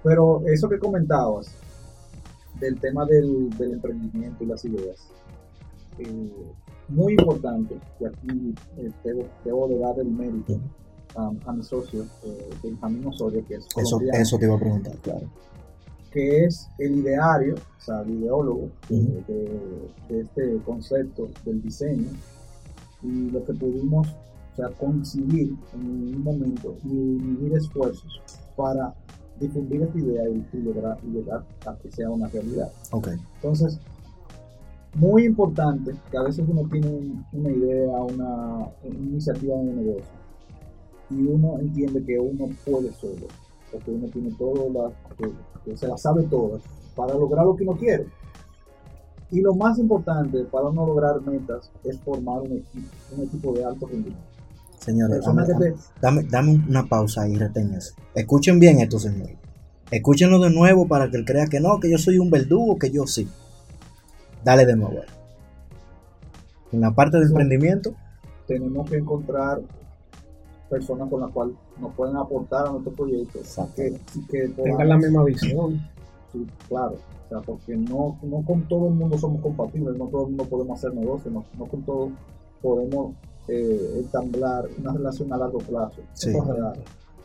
pero 0.04 0.42
eso 0.48 0.70
que 0.70 0.80
comentabas 0.80 1.54
del 2.60 2.80
tema 2.80 3.06
del, 3.06 3.50
del 3.58 3.74
emprendimiento 3.74 4.44
y 4.44 4.48
las 4.48 4.64
ideas, 4.66 5.10
eh, 6.00 6.32
muy 6.90 7.14
importante, 7.14 7.76
y 8.00 8.06
aquí 8.06 8.56
eh, 8.78 8.90
debo, 9.04 9.24
debo 9.46 9.68
de 9.68 9.80
dar 9.80 10.00
el 10.00 10.08
mérito 10.12 10.60
a, 11.16 11.32
a 11.46 11.54
mi 11.54 11.64
socio, 11.64 12.06
eh, 12.24 12.50
Benjamín 12.64 13.06
Osorio, 13.08 13.46
que 13.48 13.56
es 13.56 13.68
Eso, 13.78 14.38
te 14.38 14.46
iba 14.46 14.56
a 14.56 14.60
preguntar, 14.60 14.96
claro. 14.98 15.28
que 16.12 16.46
es 16.46 16.68
el 16.80 16.98
ideario, 17.00 17.56
o 17.56 17.82
sea, 17.82 18.02
el 18.02 18.12
ideólogo 18.12 18.70
de- 18.90 18.96
Ujú. 18.98 19.24
de, 19.28 19.90
de 20.10 20.22
este 20.22 20.58
concepto 20.66 21.30
del 21.46 21.62
diseño 21.62 22.10
y 23.02 23.30
lo 23.32 23.44
que 23.46 23.54
pudimos 23.54 24.08
o 24.08 24.56
sea, 24.56 24.70
coincidir 24.70 25.56
en 25.74 25.82
un 26.16 26.24
momento 26.24 26.76
y 26.86 26.90
unir 26.96 27.54
esfuerzos 27.58 28.22
para 28.56 28.94
difundir 29.40 29.82
esta 29.82 29.98
idea 29.98 30.24
y, 30.30 30.58
lograr, 30.58 30.98
y 31.04 31.08
llegar 31.10 31.44
a 31.66 31.76
que 31.78 31.92
sea 31.92 32.10
una 32.12 32.28
realidad. 32.28 32.72
Ok. 32.92 33.08
Entonces, 33.38 33.80
muy 34.96 35.26
importante 35.26 35.92
que 36.12 36.18
a 36.18 36.22
veces 36.22 36.46
uno 36.48 36.70
tiene 36.72 36.88
un- 36.88 37.26
una 37.34 37.50
idea, 37.52 37.98
una, 38.00 38.68
una 38.84 39.00
iniciativa 39.00 39.56
de 39.58 39.64
negocio 39.74 40.04
y 41.10 41.22
uno 41.28 41.60
entiende 41.60 42.04
que 42.04 42.20
uno 42.20 42.50
puede 42.66 42.92
solo, 42.94 43.28
porque 43.72 43.92
uno 43.92 44.08
tiene 44.08 44.32
todas 44.38 44.72
las, 44.72 45.16
que, 45.18 45.32
que 45.66 45.78
se 45.78 45.88
las 45.88 46.02
sabe 46.02 46.24
todas 46.24 46.62
para 46.96 47.14
lograr 47.16 47.46
lo 47.46 47.56
que 47.56 47.64
uno 47.64 47.78
quiere. 47.78 48.06
Y 49.32 49.42
lo 49.42 49.54
más 49.56 49.80
importante 49.80 50.44
para 50.46 50.66
uno 50.68 50.86
lograr 50.86 51.20
metas 51.22 51.72
es 51.84 52.00
formar 52.02 52.42
un 52.42 52.52
equipo, 52.54 52.88
un 53.18 53.24
equipo 53.24 53.54
de 53.54 53.66
alto 53.66 53.88
rendimiento. 53.88 54.22
Señores, 54.80 55.24
dame, 55.26 55.46
te- 55.46 55.76
dame- 56.02 56.24
dame 56.30 56.64
una 56.70 56.86
pausa 56.86 57.28
y 57.28 57.36
retén 57.36 57.74
eso. 57.74 57.94
Escuchen 58.14 58.60
bien 58.60 58.80
esto, 58.80 59.00
señores. 59.00 59.38
Escúchenlo 59.90 60.40
de 60.40 60.50
nuevo 60.50 60.88
para 60.88 61.10
que 61.10 61.18
él 61.18 61.26
crea 61.26 61.48
que 61.48 61.60
no, 61.60 61.80
que 61.80 61.90
yo 61.90 61.98
soy 61.98 62.20
un 62.20 62.30
verdugo, 62.30 62.78
que 62.78 62.92
yo 62.92 63.08
sí. 63.08 63.28
Dale 64.44 64.66
de 64.66 64.76
nuevo. 64.76 65.02
En 66.72 66.82
la 66.82 66.92
parte 66.92 67.18
de 67.18 67.26
Sí. 67.26 67.32
emprendimiento, 67.32 67.94
tenemos 68.48 68.90
que 68.90 68.98
encontrar 68.98 69.62
personas 70.74 71.10
con 71.10 71.22
las 71.22 71.32
cuales 71.32 71.56
nos 71.80 71.94
pueden 71.94 72.16
aportar 72.18 72.68
a 72.68 72.72
nuestro 72.72 72.92
proyecto, 72.94 73.40
que, 73.76 74.00
que 74.32 74.48
Tengan 74.50 74.90
la 74.90 74.98
misma 74.98 75.24
visión. 75.24 75.82
Sí, 76.32 76.46
claro. 76.68 76.96
O 77.26 77.30
sea, 77.30 77.40
porque 77.42 77.76
no, 77.76 78.18
no 78.24 78.42
con 78.44 78.68
todo 78.68 78.88
el 78.88 78.94
mundo 78.96 79.18
somos 79.18 79.42
compatibles, 79.42 79.96
no 79.98 80.06
todo 80.08 80.24
el 80.24 80.30
mundo 80.30 80.46
podemos 80.46 80.78
hacer 80.80 80.94
negocios, 80.96 81.34
no, 81.34 81.44
no 81.58 81.66
con 81.66 81.82
todo 81.84 82.10
podemos 82.62 83.14
eh, 83.48 84.00
entablar 84.04 84.66
una 84.80 84.94
relación 84.94 85.32
a 85.34 85.38
largo 85.38 85.60
plazo. 85.60 86.02
Sí. 86.14 86.32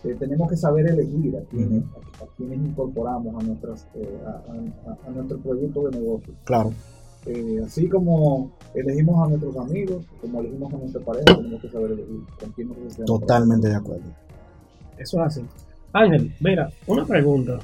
Eh, 0.04 0.14
tenemos 0.18 0.48
que 0.50 0.56
saber 0.56 0.86
elegir 0.88 1.36
a 1.36 1.40
quienes, 1.50 1.82
a, 1.84 2.24
a 2.24 2.26
quienes 2.36 2.58
incorporamos 2.58 3.34
a, 3.42 3.46
nuestras, 3.46 3.86
eh, 3.94 4.18
a, 4.26 4.30
a- 4.30 4.92
a- 4.92 4.98
a 5.06 5.10
nuestro 5.10 5.38
proyecto 5.38 5.88
de 5.88 5.98
negocio. 5.98 6.34
claro. 6.44 6.70
Eh, 7.26 7.60
así 7.64 7.88
como 7.88 8.50
elegimos 8.75 9.26
a 9.26 9.28
nuestros 9.30 9.56
amigos, 9.56 10.04
como 10.20 10.40
elegimos 10.40 10.72
a 10.72 10.76
nuestra 10.78 11.00
pareja, 11.02 11.37
tenemos 11.37 11.60
que 11.60 11.68
saber 11.68 11.90
elegir 11.92 12.20
con 12.40 12.52
quién 12.52 12.68
nos. 12.68 12.96
Totalmente 13.04 13.68
de 13.68 13.75
acuerdo. 13.75 14.10
Eso 14.96 15.20
es 15.20 15.26
así. 15.26 15.44
Ángel, 15.92 16.32
mira, 16.40 16.70
una 16.87 17.04
pregunta. 17.04 17.58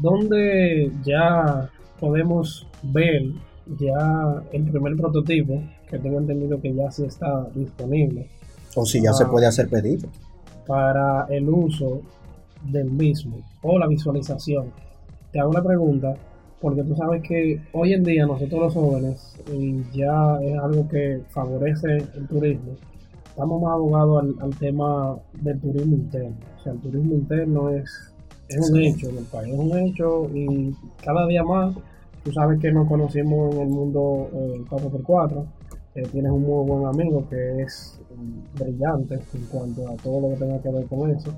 ¿Dónde 0.00 0.90
ya 1.04 1.68
podemos 2.00 2.66
ver 2.82 3.22
ya 3.78 4.42
el 4.52 4.64
primer 4.70 4.96
prototipo? 4.96 5.62
Que 5.88 5.98
tengo 5.98 6.18
entendido 6.18 6.60
que 6.60 6.72
ya 6.74 6.90
sí 6.90 7.04
está 7.04 7.46
disponible 7.54 8.26
O 8.74 8.86
si 8.86 9.02
ya 9.02 9.10
Ah. 9.10 9.14
se 9.14 9.26
puede 9.26 9.46
hacer 9.46 9.68
pedido. 9.68 10.08
para 10.66 11.26
el 11.28 11.48
uso 11.48 12.00
del 12.70 12.88
mismo 12.90 13.38
o 13.62 13.78
la 13.78 13.88
visualización. 13.88 14.66
Te 15.32 15.40
hago 15.40 15.52
la 15.52 15.62
pregunta 15.62 16.14
porque 16.62 16.82
tú 16.84 16.94
sabes 16.96 17.22
que 17.22 17.60
hoy 17.72 17.92
en 17.92 18.04
día 18.04 18.24
nosotros 18.24 18.60
los 18.60 18.74
jóvenes, 18.74 19.34
y 19.52 19.82
ya 19.92 20.38
es 20.42 20.56
algo 20.58 20.88
que 20.88 21.20
favorece 21.30 21.96
el 22.16 22.26
turismo, 22.28 22.72
estamos 23.28 23.60
más 23.60 23.72
abogados 23.72 24.22
al, 24.22 24.34
al 24.40 24.56
tema 24.58 25.16
del 25.42 25.58
turismo 25.60 25.96
interno. 25.96 26.36
O 26.58 26.62
sea, 26.62 26.72
el 26.72 26.78
turismo 26.78 27.14
interno 27.14 27.68
es, 27.70 27.90
es 28.48 28.58
un 28.70 28.76
Sí. 28.76 28.86
hecho 28.86 29.08
en 29.10 29.18
el 29.18 29.24
país, 29.24 29.52
es 29.52 29.58
un 29.58 29.78
hecho 29.78 30.30
y 30.34 30.74
cada 31.04 31.26
día 31.26 31.42
más, 31.42 31.74
tú 32.24 32.32
sabes 32.32 32.60
que 32.60 32.70
nos 32.72 32.86
conocimos 32.88 33.54
en 33.56 33.62
el 33.62 33.68
mundo 33.68 34.28
eh, 34.32 34.62
4x4, 34.70 35.44
eh, 35.96 36.02
tienes 36.12 36.30
un 36.32 36.42
muy 36.42 36.64
buen 36.66 36.86
amigo 36.86 37.28
que 37.28 37.62
es 37.62 37.98
brillante 38.58 39.14
en 39.34 39.44
cuanto 39.50 39.88
a 39.88 39.96
todo 39.96 40.20
lo 40.20 40.28
que 40.30 40.44
tenga 40.44 40.62
que 40.62 40.70
ver 40.70 40.86
con 40.86 41.10
eso. 41.10 41.34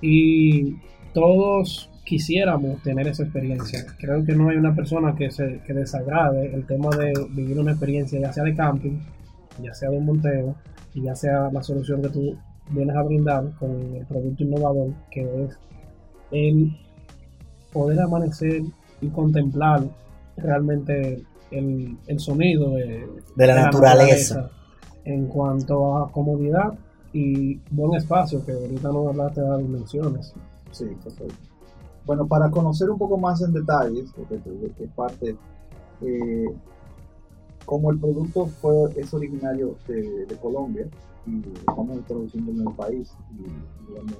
Y 0.00 0.76
todos 1.12 1.90
quisiéramos 2.04 2.82
tener 2.82 3.06
esa 3.08 3.22
experiencia. 3.22 3.84
Creo 3.98 4.24
que 4.24 4.34
no 4.34 4.48
hay 4.48 4.56
una 4.56 4.74
persona 4.74 5.14
que 5.14 5.30
se 5.30 5.60
que 5.66 5.72
desagrade 5.72 6.54
el 6.54 6.66
tema 6.66 6.90
de 6.96 7.12
vivir 7.30 7.58
una 7.58 7.72
experiencia, 7.72 8.20
ya 8.20 8.32
sea 8.32 8.44
de 8.44 8.54
camping, 8.54 8.98
ya 9.62 9.72
sea 9.74 9.90
de 9.90 9.98
un 9.98 10.06
monteo, 10.06 10.56
y 10.94 11.02
ya 11.02 11.14
sea 11.14 11.50
la 11.52 11.62
solución 11.62 12.02
que 12.02 12.08
tú 12.08 12.36
vienes 12.70 12.96
a 12.96 13.02
brindar 13.02 13.52
con 13.58 13.70
el 13.94 14.06
producto 14.06 14.42
innovador, 14.42 14.92
que 15.10 15.44
es 15.44 15.58
el 16.30 16.76
poder 17.72 18.00
amanecer 18.00 18.62
y 19.00 19.08
contemplar 19.08 19.82
realmente 20.36 21.22
el, 21.50 21.96
el 22.06 22.18
sonido 22.18 22.70
de, 22.70 23.06
De 23.36 23.46
la 23.46 23.54
naturaleza. 23.54 24.50
en 25.04 25.26
cuanto 25.26 25.98
a 25.98 26.10
comodidad 26.10 26.72
y 27.12 27.58
buen 27.70 27.94
espacio, 27.94 28.44
que 28.44 28.52
ahorita 28.52 28.88
no 28.88 29.08
hablaste 29.08 29.40
de 29.40 29.48
las 29.48 29.58
dimensiones. 29.58 30.34
Sí, 30.72 30.86
perfecto. 31.02 31.34
Bueno, 32.04 32.26
para 32.26 32.50
conocer 32.50 32.90
un 32.90 32.98
poco 32.98 33.16
más 33.16 33.40
en 33.42 33.52
detalles, 33.52 34.10
porque 34.16 34.36
parte, 34.96 35.36
eh, 36.00 36.46
como 37.64 37.92
el 37.92 38.00
producto 38.00 38.46
fue, 38.46 38.90
es 38.96 39.14
originario 39.14 39.76
de, 39.86 40.26
Colombia 40.40 40.88
y 41.26 41.40
estamos 41.56 41.96
introduciendo 41.96 42.50
en 42.50 42.66
el 42.66 42.74
país 42.74 43.12
y 43.30 43.88
digamos 43.88 44.16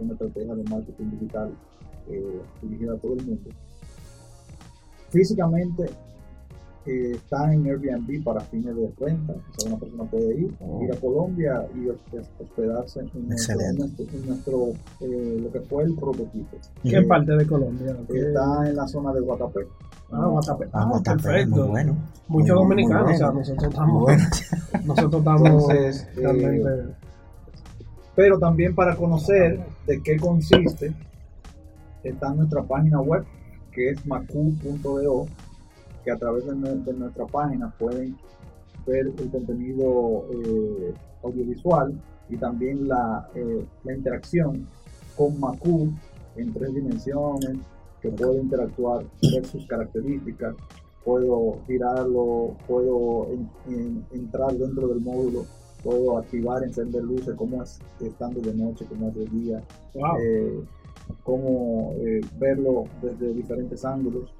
una 0.00 0.12
estrategia 0.12 0.54
de 0.54 0.62
marketing 0.64 1.10
digital 1.10 1.52
eh, 2.08 2.42
dirigida 2.62 2.94
a 2.94 2.98
todo 2.98 3.14
el 3.14 3.26
mundo. 3.26 3.50
Físicamente 5.10 5.90
eh, 6.86 7.12
está 7.14 7.52
en 7.52 7.64
Airbnb 7.66 8.22
para 8.22 8.40
fines 8.40 8.76
de 8.76 8.90
renta, 9.00 9.32
o 9.32 9.60
sea, 9.60 9.70
una 9.70 9.78
persona 9.80 10.04
puede 10.04 10.38
ir, 10.38 10.54
Oh. 10.60 10.82
ir 10.84 10.92
a 10.92 10.96
Colombia 11.00 11.66
y 11.74 11.88
hos- 11.88 12.28
hospedarse 12.40 13.00
en 13.00 13.06
nuestro, 13.28 13.32
Excelente. 13.54 13.70
en 13.70 13.78
nuestro- 13.78 14.18
en 14.18 14.26
nuestro, 14.26 14.66
eh, 15.00 15.40
lo 15.42 15.52
que 15.52 15.60
fue 15.60 15.84
el 15.84 15.94
prototipo. 15.94 16.56
¿Qué 16.82 16.96
Eh, 16.98 17.02
parte 17.04 17.32
de 17.32 17.46
Colombia? 17.46 17.96
¿Qué- 18.10 18.18
Está 18.28 18.68
en 18.68 18.76
la 18.76 18.86
zona 18.86 19.12
de 19.14 19.20
Guatapé. 19.20 19.60
Ah, 20.12 20.26
Guatapé. 20.26 20.64
Ah, 20.66 20.82
Ah, 20.82 20.86
Guatapé, 20.90 21.22
perfecto. 21.22 21.56
muy 21.62 21.68
bueno. 21.70 21.96
Muchos 22.28 22.56
dominicanos, 22.56 23.12
o 23.12 23.16
sea, 23.16 23.32
nosotros 23.32 23.64
estamos, 23.70 24.02
bueno. 24.02 24.22
nosotros 24.84 25.14
estamos 25.20 25.42
Entonces, 25.48 26.02
eh, 26.04 26.20
realmente 26.20 26.94
Pero 28.16 28.38
también 28.38 28.74
para 28.74 28.94
conocer 28.94 29.58
de 29.86 30.00
qué 30.02 30.16
consiste, 30.18 30.92
está 32.04 32.28
en 32.30 32.36
nuestra 32.36 32.62
página 32.62 33.00
web, 33.00 33.24
que 33.72 33.90
es 33.90 34.06
macu.do, 34.06 35.26
que 36.04 36.10
a 36.10 36.16
través 36.16 36.44
de, 36.46 36.52
nue- 36.54 36.84
de 36.84 36.92
nuestra 36.92 37.26
página 37.26 37.72
pueden 37.78 38.16
ver 38.86 39.06
el 39.06 39.30
contenido 39.30 40.26
eh, 40.30 40.92
audiovisual 41.22 41.94
y 42.28 42.36
también 42.36 42.86
la, 42.88 43.28
eh, 43.34 43.64
la 43.84 43.94
interacción 43.94 44.66
con 45.16 45.38
Macu 45.40 45.88
en 46.36 46.52
tres 46.52 46.74
dimensiones, 46.74 47.56
que 48.02 48.10
puedo 48.10 48.34
interactuar, 48.38 49.04
ver 49.32 49.46
sus 49.46 49.66
características, 49.66 50.54
puedo 51.04 51.58
girarlo, 51.66 52.54
puedo 52.66 53.28
en- 53.30 53.48
en- 53.68 54.04
entrar 54.12 54.52
dentro 54.54 54.88
del 54.88 55.00
módulo, 55.00 55.44
puedo 55.82 56.18
activar, 56.18 56.64
encender 56.64 57.02
luces, 57.04 57.34
cómo 57.36 57.62
es 57.62 57.78
estando 58.00 58.40
de 58.40 58.54
noche, 58.54 58.84
cómo 58.88 59.08
es 59.08 59.14
de 59.14 59.26
día, 59.26 59.62
Wow. 59.94 60.16
eh, 60.20 60.60
cómo 61.22 61.92
eh, 61.98 62.20
verlo 62.38 62.84
desde 63.02 63.32
diferentes 63.34 63.84
ángulos, 63.84 64.32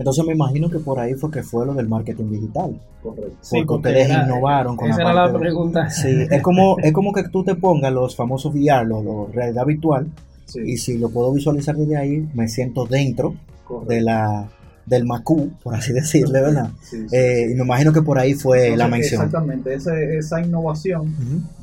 Entonces 0.00 0.24
me 0.24 0.32
imagino 0.32 0.68
que 0.70 0.78
por 0.78 0.98
ahí 0.98 1.14
fue 1.14 1.30
que 1.30 1.42
fue 1.42 1.64
lo 1.66 1.74
del 1.74 1.86
marketing 1.88 2.30
digital. 2.30 2.80
correcto. 3.02 3.36
Sí, 3.42 3.62
porque 3.62 3.66
porque 3.66 3.88
ustedes 3.90 4.10
era- 4.10 4.24
innovaron 4.24 4.76
con 4.76 4.90
Esa 4.90 5.04
la 5.04 5.10
era 5.12 5.26
la 5.26 5.32
de- 5.32 5.38
pregunta. 5.38 5.90
Sí, 5.90 6.26
es 6.30 6.42
como, 6.42 6.78
es 6.78 6.92
como 6.92 7.12
que 7.12 7.28
tú 7.28 7.44
te 7.44 7.54
pongas 7.54 7.92
los 7.92 8.16
famosos 8.16 8.52
VR, 8.54 8.86
los, 8.86 9.04
los 9.04 9.32
realidad 9.34 9.64
virtual, 9.66 10.08
Sí, 10.46 10.58
y 10.66 10.76
si 10.78 10.98
lo 10.98 11.10
puedo 11.10 11.32
visualizar 11.32 11.76
desde 11.76 11.96
ahí, 11.96 12.28
me 12.34 12.48
siento 12.48 12.84
dentro 12.86 13.34
correcto. 13.64 13.92
de 13.94 14.00
la 14.00 14.48
del 14.86 15.04
Macú, 15.04 15.50
por 15.62 15.74
así 15.74 15.92
decirle, 15.92 16.40
¿verdad? 16.40 16.70
Sí, 16.82 17.06
sí, 17.08 17.16
Eh, 17.16 17.44
sí. 17.46 17.52
y 17.52 17.54
me 17.54 17.62
imagino 17.64 17.92
que 17.92 18.02
por 18.02 18.18
ahí 18.18 18.34
fue 18.34 18.76
la 18.76 18.88
mención. 18.88 19.22
Exactamente, 19.22 19.72
esa, 19.74 19.96
esa 20.00 20.40
innovación 20.40 21.14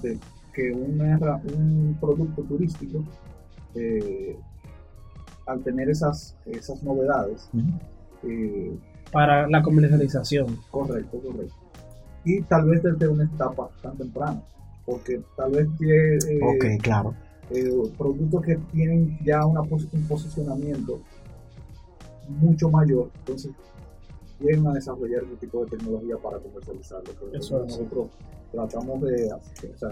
de 0.02 0.18
que 0.54 0.72
una 0.72 1.42
un 1.58 1.98
producto 2.00 2.44
turístico, 2.44 3.04
eh, 3.76 4.38
al 5.48 5.60
tener 5.62 5.90
esas, 5.90 6.36
esas 6.46 6.82
novedades. 6.84 7.50
Eh, 8.28 8.78
Para 9.12 9.48
la 9.48 9.62
comercialización. 9.62 10.58
correcto, 10.72 11.20
correcto. 11.20 11.56
Y 12.26 12.42
tal 12.44 12.66
vez 12.70 12.84
desde 12.84 13.08
una 13.08 13.24
etapa 13.24 13.70
tan 13.82 13.96
temprana, 13.98 14.42
porque 14.86 15.22
tal 15.38 15.52
vez 15.52 15.68
tiene 15.78 16.18
eh, 16.18 16.78
claro. 16.82 17.14
eh, 17.52 17.72
productos 17.98 18.42
que 18.44 18.56
tienen 18.74 19.18
ya 19.24 19.46
una 19.46 19.62
un 19.62 20.08
posicionamiento 20.10 21.00
mucho 22.28 22.70
mayor, 22.70 23.10
entonces 23.20 23.52
llegan 24.40 24.68
a 24.68 24.74
desarrollar 24.74 25.24
ese 25.24 25.36
tipo 25.38 25.64
de 25.64 25.72
tecnología 25.78 26.18
para 26.18 26.38
comercializarlo. 26.40 27.10
Eso 27.34 27.64
es. 27.64 27.72
nosotros 27.78 28.08
tratamos 28.52 29.02
de, 29.02 29.32
o 29.34 29.78
sea, 29.78 29.90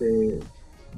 de, 0.00 0.40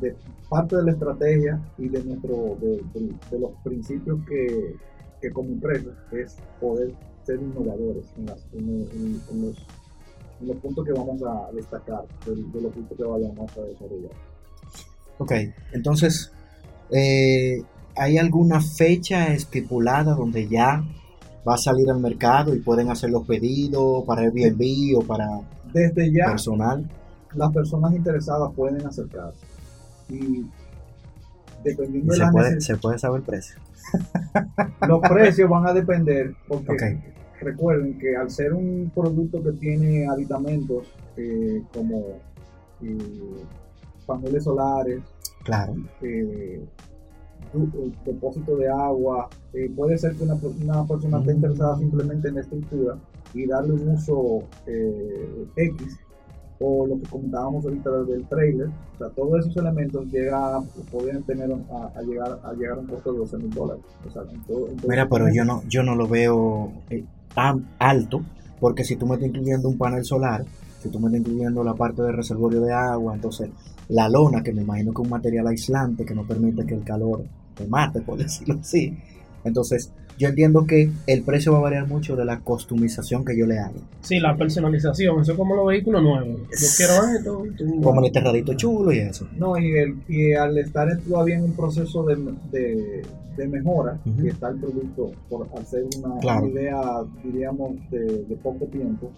de 0.00 0.16
parte 0.48 0.76
de 0.76 0.84
la 0.84 0.92
estrategia 0.92 1.60
y 1.78 1.88
de 1.88 2.04
nuestro 2.04 2.56
de, 2.60 2.76
de- 2.94 3.14
de 3.30 3.38
los 3.40 3.50
principios 3.64 4.20
que, 4.28 4.76
que 5.20 5.30
como 5.30 5.50
empresa 5.50 5.90
es 6.12 6.36
poder 6.60 6.92
ser 7.24 7.40
innovadores 7.40 8.06
en, 8.16 8.26
las- 8.26 8.46
en- 8.52 8.88
en- 8.92 9.20
en 9.30 9.42
los, 10.42 10.56
puntos 10.56 10.84
que 10.86 10.92
vamos 10.92 11.20
a 11.22 11.52
destacar, 11.52 12.04
de, 12.26 12.34
de 12.34 12.60
los 12.62 12.72
puntos 12.72 12.96
que 12.96 13.04
vayamos 13.04 13.50
a 13.56 13.60
desarrollar. 13.62 14.12
Ok, 15.18 15.32
entonces, 15.72 16.32
eh, 16.90 17.62
¿hay 17.96 18.16
alguna 18.18 18.60
fecha 18.62 19.32
estipulada 19.34 20.14
donde 20.14 20.48
ya 20.48 20.82
va 21.46 21.54
a 21.54 21.58
salir 21.58 21.90
al 21.90 22.00
mercado 22.00 22.54
y 22.54 22.60
pueden 22.60 22.90
hacer 22.90 23.10
los 23.10 23.26
pedidos 23.26 24.04
para 24.06 24.22
Airbnb 24.22 24.96
o 24.98 25.02
para 25.02 25.26
Desde 25.72 26.10
ya 26.12 26.26
personal? 26.26 26.88
las 27.34 27.52
personas 27.52 27.94
interesadas 27.94 28.50
pueden 28.56 28.84
acercarse 28.86 29.38
y 30.08 30.44
dependiendo 31.62 32.12
de 32.12 32.18
Se 32.18 32.26
puede, 32.32 32.50
neces- 32.56 32.60
se 32.60 32.76
puede 32.76 32.98
saber 32.98 33.20
el 33.20 33.26
precio. 33.26 33.56
Los 34.88 35.00
precios 35.08 35.48
van 35.50 35.66
a 35.66 35.72
depender 35.72 36.34
porque 36.48 36.98
recuerden 37.40 37.98
que 37.98 38.16
al 38.16 38.30
ser 38.30 38.52
un 38.52 38.90
producto 38.94 39.42
que 39.42 39.52
tiene 39.52 40.06
aditamentos 40.08 40.86
eh, 41.16 41.62
como 41.74 42.18
eh, 42.82 42.98
paneles 44.06 44.44
solares 44.44 45.00
Claro. 45.44 45.74
eh, 46.02 46.60
eh, 47.54 47.90
depósito 48.04 48.56
de 48.56 48.68
agua 48.68 49.28
puede 49.74 49.96
ser 49.98 50.14
que 50.14 50.24
una, 50.24 50.36
per- 50.36 50.50
una 50.62 50.84
persona 50.86 51.18
esté 51.20 51.32
Mm. 51.32 51.36
interesada 51.36 51.78
simplemente 51.78 52.28
en 52.28 52.34
la 52.34 52.40
estructura 52.42 52.98
y 53.32 53.46
darle 53.46 53.72
un 53.72 53.88
uso 53.88 54.42
X 55.56 55.98
o 56.62 56.86
lo 56.86 56.96
que 57.00 57.08
comentábamos 57.08 57.64
ahorita 57.64 57.90
del 58.02 58.24
trailer, 58.26 58.68
o 58.68 58.98
sea, 58.98 59.08
todos 59.08 59.40
esos 59.40 59.56
elementos 59.56 60.06
llega, 60.12 60.60
podrían 60.92 61.22
tener 61.22 61.50
a, 61.52 61.98
a 61.98 62.02
llegar 62.02 62.38
a 62.44 62.52
llegar 62.52 62.76
a 62.76 62.80
un 62.80 62.86
costo 62.86 63.12
de 63.12 63.18
12 63.18 63.38
mil 63.38 63.50
dólares. 63.50 63.82
O 64.06 64.10
sea, 64.10 64.22
en 64.30 64.42
todo- 64.42 64.68
en 64.68 64.76
todo 64.76 64.88
Mira, 64.88 65.08
pero 65.08 65.32
yo 65.32 65.44
no, 65.44 65.62
yo 65.68 65.82
no 65.82 65.94
lo 65.94 66.06
veo 66.06 66.70
eh, 66.90 67.04
tan 67.34 67.66
alto, 67.78 68.20
porque 68.60 68.84
si 68.84 68.96
tú 68.96 69.06
me 69.06 69.14
estás 69.14 69.28
incluyendo 69.28 69.68
un 69.68 69.78
panel 69.78 70.04
solar, 70.04 70.44
si 70.82 70.90
tú 70.90 71.00
me 71.00 71.06
estás 71.06 71.20
incluyendo 71.20 71.64
la 71.64 71.74
parte 71.74 72.02
del 72.02 72.14
reservorio 72.14 72.60
de 72.60 72.72
agua, 72.74 73.14
entonces 73.14 73.48
la 73.88 74.08
lona, 74.10 74.42
que 74.42 74.52
me 74.52 74.62
imagino 74.62 74.92
que 74.92 75.00
es 75.00 75.04
un 75.06 75.10
material 75.10 75.46
aislante 75.46 76.04
que 76.04 76.14
no 76.14 76.24
permite 76.24 76.64
que 76.66 76.74
el 76.74 76.84
calor 76.84 77.24
te 77.54 77.66
mate, 77.66 78.02
por 78.02 78.18
decirlo 78.22 78.58
así. 78.60 78.96
Entonces, 79.44 79.90
yo 80.20 80.28
entiendo 80.28 80.66
que 80.66 80.90
el 81.06 81.22
precio 81.22 81.50
va 81.52 81.58
a 81.58 81.62
variar 81.62 81.88
mucho 81.88 82.14
de 82.14 82.24
la 82.26 82.38
customización 82.40 83.24
que 83.24 83.36
yo 83.36 83.46
le 83.46 83.58
haga. 83.58 83.72
Sí, 84.02 84.20
la 84.20 84.36
personalización. 84.36 85.20
Eso 85.22 85.32
es 85.32 85.38
como 85.38 85.56
los 85.56 85.66
vehículos 85.66 86.02
nuevos. 86.02 86.40
Yo 86.50 86.66
quiero 86.76 86.92
esto. 87.16 87.42
tú- 87.56 87.80
Como 87.80 88.04
el 88.04 88.12
terradito 88.12 88.52
chulo 88.54 88.92
y 88.92 88.98
eso. 88.98 89.26
No, 89.38 89.58
y, 89.58 89.72
el, 89.78 89.94
y 90.08 90.34
al 90.34 90.56
estar 90.58 90.86
todavía 91.08 91.38
en 91.38 91.44
un 91.44 91.52
proceso 91.52 92.04
de, 92.04 92.16
de, 92.52 93.02
de 93.36 93.48
mejora, 93.48 93.98
Ujú. 94.04 94.22
que 94.22 94.28
está 94.28 94.50
el 94.50 94.58
producto, 94.58 95.10
por 95.30 95.48
hacer 95.58 95.84
una, 95.98 96.18
Claro. 96.20 96.46
idea, 96.48 96.80
diríamos, 97.24 97.72
de, 97.90 98.24
de 98.24 98.36
poco 98.36 98.66
tiempo, 98.66 99.10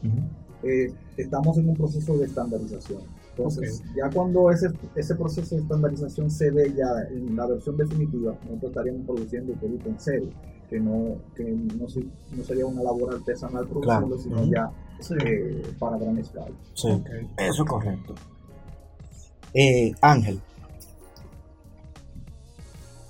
eh, 0.62 0.92
estamos 1.16 1.58
en 1.58 1.68
un 1.68 1.76
proceso 1.76 2.16
de 2.16 2.26
estandarización. 2.26 3.00
Entonces, 3.36 3.82
ya 3.96 4.10
cuando 4.10 4.50
ese, 4.50 4.68
ese 4.94 5.14
proceso 5.14 5.56
de 5.56 5.62
estandarización 5.62 6.30
se 6.30 6.50
ve 6.50 6.70
ya 6.76 6.86
en 7.10 7.34
la 7.34 7.46
versión 7.46 7.76
definitiva, 7.78 8.34
nosotros 8.44 8.70
estaríamos 8.70 9.06
produciendo 9.06 9.52
el 9.54 9.58
producto 9.58 9.88
en 9.88 9.98
serie, 9.98 10.28
que 10.72 10.80
no, 10.80 11.16
que 11.36 11.44
no, 11.44 11.86
se- 11.86 12.06
no 12.34 12.42
sería 12.44 12.64
una 12.64 12.82
labor 12.82 13.14
artesanal 13.14 13.68
produciendo, 13.68 14.16
Claro. 14.16 14.18
sino 14.18 14.44
ya 14.46 14.70
Sí. 15.00 15.14
eh, 15.22 15.62
para 15.78 15.98
gran 15.98 16.16
escala. 16.16 16.50
Sí, 16.74 16.88
eso 17.36 17.62
es 17.62 17.68
correcto. 17.68 18.14
Eh, 19.52 19.92
Ángel, 20.00 20.40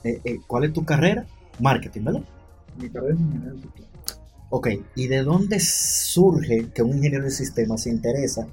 eh, 0.04 0.20
eh, 0.24 0.40
¿cuál 0.46 0.64
es 0.64 0.72
tu 0.72 0.84
carrera? 0.84 1.24
Marketing, 1.60 2.02
¿verdad? 2.02 2.22
Mi 2.80 2.88
carrera 2.90 3.14
es 3.14 3.20
ingeniero 3.20 3.54
de 3.54 3.62
sistema. 3.62 3.86
Ok, 4.50 4.68
¿y 4.96 5.06
de 5.06 5.22
dónde 5.22 5.60
surge 5.60 6.68
que 6.74 6.82
un 6.82 6.96
ingeniero 6.96 7.24
de 7.24 7.30
sistemas 7.30 7.82
se 7.82 7.90
interesa 7.90 8.46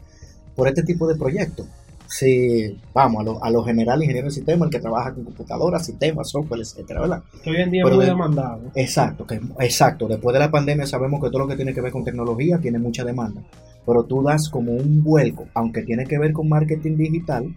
por 0.56 0.68
este 0.68 0.84
tipo 0.84 1.08
de 1.08 1.16
proyectos? 1.16 1.66
Si, 2.12 2.76
vamos, 2.92 3.22
a 3.22 3.24
lo, 3.24 3.44
a 3.44 3.50
lo 3.52 3.64
general, 3.64 4.02
ingeniero 4.02 4.30
de 4.30 4.34
sistemas, 4.34 4.66
el 4.68 4.72
que 4.72 4.80
trabaja 4.80 5.14
con 5.14 5.26
computadoras, 5.26 5.86
sistemas, 5.86 6.30
software, 6.30 6.62
etcétera, 6.62 7.02
¿verdad? 7.02 7.22
Que 7.44 7.52
hoy 7.52 7.58
en 7.58 7.70
día 7.70 7.84
es 7.86 7.90
muy 7.96 8.00
de- 8.00 8.06
demandado. 8.12 8.62
Exacto, 8.74 9.28
que, 9.28 9.40
exacto. 9.60 10.08
Después 10.08 10.34
de 10.34 10.40
la 10.40 10.50
pandemia 10.50 10.88
sabemos 10.88 11.22
que 11.22 11.28
todo 11.30 11.40
lo 11.40 11.48
que 11.48 11.56
tiene 11.56 11.74
que 11.74 11.82
ver 11.82 11.92
con 11.92 12.04
tecnología 12.04 12.58
tiene 12.58 12.80
mucha 12.80 13.04
demanda. 13.04 13.44
Pero 13.86 14.04
tú 14.06 14.24
das 14.24 14.50
como 14.50 14.72
un 14.72 15.04
vuelco, 15.04 15.46
aunque 15.54 15.84
tiene 15.84 16.06
que 16.06 16.18
ver 16.18 16.34
con 16.34 16.50
marketing 16.50 16.98
digital, 16.98 17.56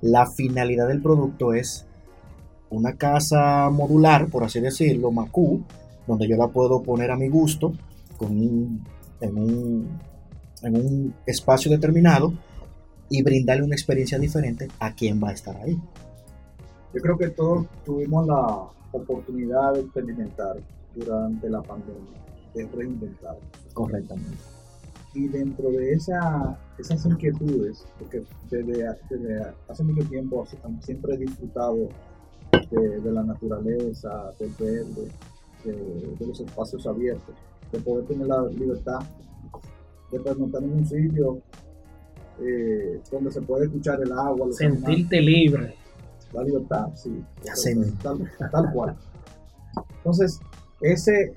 la 0.00 0.26
finalidad 0.26 0.88
del 0.88 1.02
producto 1.02 1.52
es 1.52 1.86
una 2.70 2.94
casa 2.94 3.68
modular, 3.68 4.28
por 4.28 4.44
así 4.44 4.60
decirlo, 4.60 5.10
Macú, 5.10 5.62
donde 6.06 6.26
yo 6.26 6.36
la 6.38 6.48
puedo 6.48 6.82
poner 6.82 7.10
a 7.10 7.16
mi 7.16 7.28
gusto 7.28 7.74
con 8.16 8.30
un- 8.30 8.82
en, 9.20 9.36
un, 9.36 9.88
en 10.62 10.74
un 10.76 11.14
espacio 11.26 11.70
determinado 11.70 12.32
y 13.10 13.22
brindarle 13.22 13.64
una 13.64 13.74
experiencia 13.74 14.18
diferente 14.18 14.68
a 14.78 14.94
quien 14.94 15.22
va 15.22 15.28
a 15.30 15.32
estar 15.32 15.56
ahí. 15.56 15.76
Yo 16.94 17.00
creo 17.02 17.18
que 17.18 17.28
todos 17.28 17.66
tuvimos 17.84 18.26
la 18.26 18.68
oportunidad 18.92 19.74
de 19.74 19.80
experimentar 19.80 20.56
durante 20.94 21.50
la 21.50 21.60
pandemia, 21.60 22.18
de 22.54 22.66
reinventar. 22.66 23.36
Correctamente. 23.74 24.38
Y 25.12 25.28
dentro 25.28 25.70
de 25.70 25.92
esa, 25.92 26.56
esas 26.78 27.04
inquietudes, 27.04 27.84
porque 27.98 28.22
desde, 28.48 28.96
desde 29.10 29.52
hace 29.68 29.82
mucho 29.82 30.08
tiempo 30.08 30.46
siempre 30.80 31.14
he 31.14 31.18
disfrutado 31.18 31.88
de, 32.70 33.00
de 33.00 33.12
la 33.12 33.24
naturaleza, 33.24 34.30
del 34.38 34.50
verde, 34.58 35.08
de, 35.64 36.16
de 36.16 36.26
los 36.26 36.40
espacios 36.40 36.86
abiertos, 36.86 37.34
de 37.72 37.80
poder 37.80 38.06
tener 38.06 38.28
la 38.28 38.42
libertad 38.46 39.00
de 40.10 40.20
pernotar 40.20 40.62
en 40.62 40.72
un 40.72 40.86
sitio 40.86 41.40
eh, 42.40 43.00
donde 43.10 43.30
se 43.32 43.42
puede 43.42 43.66
escuchar 43.66 44.00
el 44.02 44.12
agua, 44.12 44.46
los 44.46 44.60
animales. 44.60 44.84
Sentirte 44.84 45.20
libre. 45.20 45.74
La 46.32 46.42
libertad, 46.44 46.88
sí. 46.94 47.22
Así 47.50 47.74
mismo. 47.74 47.98
Tal, 48.02 48.30
tal 48.50 48.72
cual. 48.72 48.96
Entonces, 49.96 50.40
ese, 50.80 51.34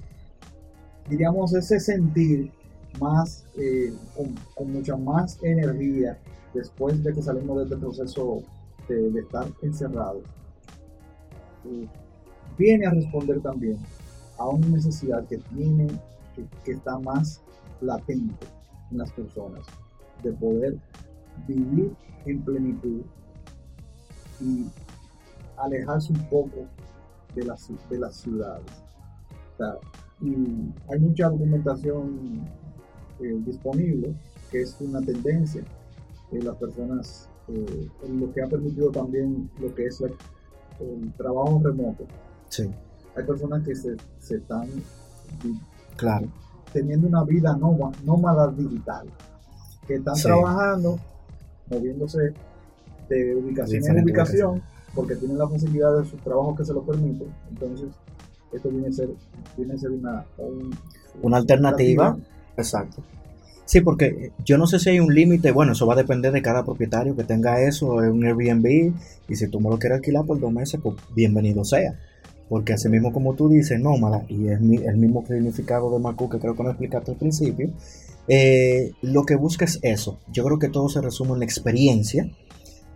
diríamos, 1.10 1.54
ese 1.54 1.80
sentir 1.80 2.52
más, 3.00 3.46
eh, 3.58 3.94
con, 4.16 4.36
con 4.56 4.72
mucha 4.72 4.96
más 4.96 5.40
energía 5.42 6.20
después 6.54 7.04
de 7.04 7.14
que 7.14 7.22
salimos 7.22 7.58
de 7.58 7.64
este 7.64 7.78
proceso 7.78 8.44
de, 8.88 9.12
de 9.12 9.20
estar 9.22 9.48
encerrados, 9.62 10.24
eh, 11.66 11.88
viene 12.58 12.86
a 12.86 12.92
responder 12.92 13.42
también 13.42 13.78
a 14.38 14.48
una 14.48 14.68
necesidad 14.68 15.26
que 15.28 15.38
tiene, 15.38 15.88
que, 16.36 16.46
que 16.64 16.72
está 16.74 17.00
más 17.00 17.42
latente 17.82 18.46
en 18.92 18.98
las 19.00 19.12
personas, 19.12 19.66
de 20.24 20.32
poder 20.34 20.78
vivir 21.48 21.94
en 22.26 22.42
plenitud 22.44 23.02
y 24.42 24.66
alejarse 25.58 26.14
un 26.14 26.24
poco 26.30 26.66
de 27.36 27.44
las, 27.46 27.70
de 27.90 28.00
las 28.00 28.16
ciudades. 28.16 28.66
O 29.54 29.58
sea, 29.58 29.76
y 30.22 30.34
hay 30.92 31.00
mucha 31.00 31.30
documentación 31.30 32.42
eh, 33.20 33.40
disponible, 33.46 34.14
que 34.52 34.62
es 34.62 34.76
una 34.82 35.02
tendencia 35.02 35.64
de 36.32 36.42
las 36.42 36.56
personas, 36.58 37.30
eh, 37.48 37.88
en 38.04 38.20
lo 38.20 38.32
que 38.34 38.42
ha 38.42 38.48
permitido 38.48 38.90
también 38.92 39.50
lo 39.60 39.74
que 39.76 39.86
es 39.86 40.00
la- 40.02 40.10
el 40.80 41.14
trabajo 41.14 41.62
remoto. 41.64 42.06
Sí, 42.50 42.70
Hay 43.16 43.24
personas 43.26 43.64
que 43.64 43.76
se, 43.76 43.96
se 44.20 44.38
están 44.38 44.68
claro. 45.98 46.28
teniendo 46.72 47.08
una 47.08 47.24
vida 47.24 47.56
nóma- 47.56 47.92
nómada 48.04 48.52
digital, 48.52 49.08
que 49.88 49.96
están 49.96 50.16
Sí. 50.16 50.24
trabajando, 50.24 51.00
moviéndose 51.70 52.34
de 53.10 53.36
ubicación 53.36 53.84
en 53.98 54.04
ubicación, 54.04 54.62
porque 54.96 55.16
tienen 55.16 55.38
la 55.38 55.48
facilidad 55.48 55.98
de 56.00 56.06
su 56.10 56.18
trabajo 56.18 56.56
que 56.56 56.66
se 56.66 56.74
lo 56.74 56.82
permite. 56.84 57.26
Entonces, 57.50 57.88
esto 58.54 58.70
viene 58.70 58.88
a 58.88 58.92
ser, 58.92 59.10
viene 59.58 59.74
a 59.74 59.78
ser 59.78 59.92
una, 59.92 60.26
un- 60.38 60.76
Una 61.22 61.38
alternativa. 61.38 62.18
Exacto. 62.58 63.04
Sí, 63.66 63.82
porque 63.82 64.32
yo 64.44 64.58
no 64.58 64.68
sé 64.68 64.78
si 64.80 64.90
hay 64.90 65.00
un 65.00 65.14
límite, 65.14 65.52
bueno, 65.52 65.72
eso 65.72 65.88
va 65.88 65.94
a 65.94 65.98
depender 65.98 66.32
de 66.34 66.42
cada 66.42 66.64
propietario 66.66 67.16
que 67.16 67.24
tenga 67.24 67.62
eso, 67.62 68.04
en 68.04 68.12
un 68.12 68.26
Airbnb, 68.26 68.94
y 69.30 69.36
si 69.36 69.48
tú 69.48 69.60
me 69.60 69.70
lo 69.70 69.80
quieres 69.80 69.98
alquilar 69.98 70.26
por 70.26 70.40
dos 70.40 70.52
meses, 70.52 70.80
pues 70.84 70.96
bienvenido 71.16 71.64
sea. 71.64 71.94
Porque 72.50 72.74
así 72.74 72.90
mismo 72.90 73.14
como 73.14 73.34
tú 73.36 73.48
dices, 73.50 73.80
nómada, 73.80 74.26
y 74.28 74.48
es 74.50 74.60
mi- 74.60 74.78
el 74.84 74.98
mismo 74.98 75.24
significado 75.26 75.92
de 75.92 76.00
Macu 76.00 76.30
que 76.30 76.40
creo 76.40 76.56
que 76.56 76.64
no 76.64 76.70
explicaste 76.70 77.12
al 77.12 77.18
principio, 77.18 77.70
eh, 78.28 78.92
lo 79.02 79.26
que 79.26 79.36
busca 79.36 79.66
es 79.66 79.80
eso. 79.82 80.20
Yo 80.32 80.44
creo 80.46 80.60
que 80.60 80.70
todo 80.70 80.90
se 80.90 81.02
resume 81.02 81.34
en 81.34 81.40
la 81.40 81.46
experiencia, 81.46 82.30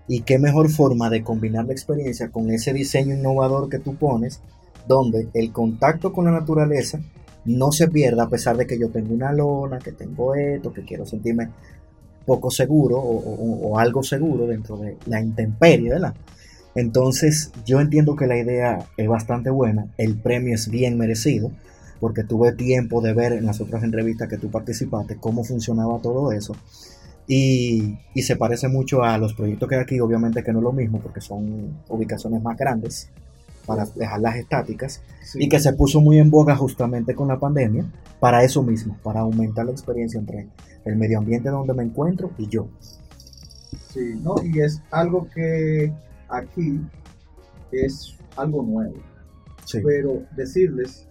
y 0.07 0.21
qué 0.21 0.39
mejor 0.39 0.69
forma 0.69 1.09
de 1.09 1.23
combinar 1.23 1.65
la 1.65 1.73
experiencia 1.73 2.29
con 2.29 2.49
ese 2.51 2.73
diseño 2.73 3.15
innovador 3.15 3.69
que 3.69 3.79
tú 3.79 3.95
pones, 3.95 4.41
donde 4.87 5.27
el 5.33 5.51
contacto 5.51 6.13
con 6.13 6.25
la 6.25 6.31
naturaleza 6.31 6.99
no 7.45 7.71
se 7.71 7.87
pierda 7.89 8.23
a 8.23 8.29
pesar 8.29 8.57
de 8.57 8.67
que 8.67 8.79
yo 8.79 8.89
tengo 8.89 9.13
una 9.13 9.33
lona, 9.33 9.79
que 9.79 9.91
tengo 9.91 10.35
esto, 10.35 10.73
que 10.73 10.83
quiero 10.85 11.05
sentirme 11.05 11.49
poco 12.25 12.51
seguro 12.51 12.97
o, 12.99 13.69
o- 13.71 13.79
algo 13.79 14.03
seguro 14.03 14.47
dentro 14.47 14.77
de 14.77 14.97
la 15.05 15.21
intemperie, 15.21 15.91
¿verdad? 15.91 16.13
Entonces 16.75 17.51
yo 17.65 17.81
entiendo 17.81 18.15
que 18.15 18.27
la 18.27 18.37
idea 18.37 18.79
es 18.97 19.07
bastante 19.07 19.49
buena, 19.49 19.87
el 19.97 20.15
premio 20.15 20.55
es 20.55 20.69
bien 20.69 20.97
merecido, 20.97 21.51
porque 21.99 22.23
tuve 22.23 22.53
tiempo 22.53 23.01
de 23.01 23.13
ver 23.13 23.33
en 23.33 23.45
las 23.45 23.61
otras 23.61 23.83
entrevistas 23.83 24.27
que 24.27 24.37
tú 24.37 24.49
participaste 24.49 25.17
cómo 25.17 25.43
funcionaba 25.43 25.99
todo 25.99 26.31
eso. 26.31 26.55
Y, 27.27 27.97
y 28.13 28.21
se 28.21 28.37
parece 28.37 28.69
mucho 28.69 29.03
a 29.03 29.17
los 29.17 29.33
proyectos 29.33 29.67
que 29.67 29.75
hay 29.75 29.81
aquí, 29.81 29.99
obviamente 29.99 30.43
que 30.43 30.53
no 30.53 30.59
es 30.59 30.63
lo 30.63 30.71
mismo, 30.71 30.99
porque 30.99 31.19
son 31.19 31.77
ubicaciones 31.89 32.41
más 32.41 32.57
grandes 32.57 33.09
para 33.65 33.85
dejarlas 33.85 34.37
estáticas 34.37 35.01
sí, 35.21 35.39
y 35.41 35.49
que 35.49 35.59
se 35.59 35.73
puso 35.73 35.99
muy 35.99 36.19
en 36.19 36.31
boga 36.31 36.55
justamente 36.55 37.13
con 37.13 37.27
la 37.27 37.37
pandemia 37.37 37.85
para 38.19 38.43
eso 38.43 38.63
mismo, 38.63 38.97
para 39.03 39.19
aumentar 39.19 39.65
la 39.65 39.73
experiencia 39.73 40.19
entre 40.19 40.47
el 40.85 40.95
medio 40.95 41.19
ambiente 41.19 41.49
donde 41.49 41.73
me 41.73 41.83
encuentro 41.83 42.31
y 42.37 42.47
yo. 42.47 42.67
sí, 43.89 44.19
¿no? 44.23 44.35
Y 44.41 44.61
es 44.61 44.81
algo 44.89 45.27
que 45.35 45.91
aquí 46.29 46.81
es 47.71 48.15
algo 48.37 48.63
nuevo. 48.63 48.95
Sí, 49.65 49.79
pero 49.83 50.23
decirles 50.35 51.06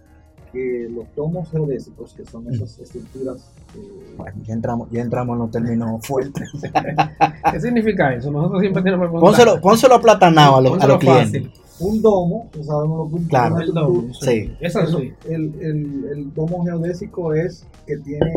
que 0.57 0.89
los 0.89 1.07
tomos 1.15 1.49
geodésicos, 1.51 2.13
que 2.13 2.25
son 2.25 2.45
Mm. 2.45 2.53
esas 2.53 2.79
estructuras, 2.79 3.37
eh, 3.75 4.13
bueno, 4.17 4.37
ya 4.43 4.53
entramos, 4.53 4.89
ya 4.91 5.01
entramos 5.01 5.33
en 5.35 5.39
los 5.39 5.51
términos 5.51 6.05
fuertes. 6.07 6.49
¿Qué 7.51 7.59
significa 7.59 8.13
eso? 8.13 8.31
Nosotros 8.31 8.61
siempre 8.61 8.81
tenemos 8.81 9.11
que. 9.11 9.19
Pónselo, 9.19 9.61
pónselo 9.61 9.95
aplatanado 9.95 10.55
a 10.57 10.61
los, 10.61 10.81
a 10.81 10.87
los 10.87 10.97
clientes. 10.97 11.43
un 11.79 12.01
domo, 12.01 12.49
que 12.51 12.63
sabemos 12.63 12.97
lo 12.97 13.09
que 13.09 13.15
un- 13.21 13.27
Claro. 13.27 13.59
El 13.59 13.73
domo, 13.73 14.13
Sí. 14.13 14.51
Eso 14.59 14.85
sí. 14.97 15.13
el, 15.29 15.53
el, 15.61 16.05
el 16.11 16.33
domo 16.33 16.63
geodésico 16.65 17.33
es 17.33 17.65
que 17.85 17.97
tiene 17.97 18.33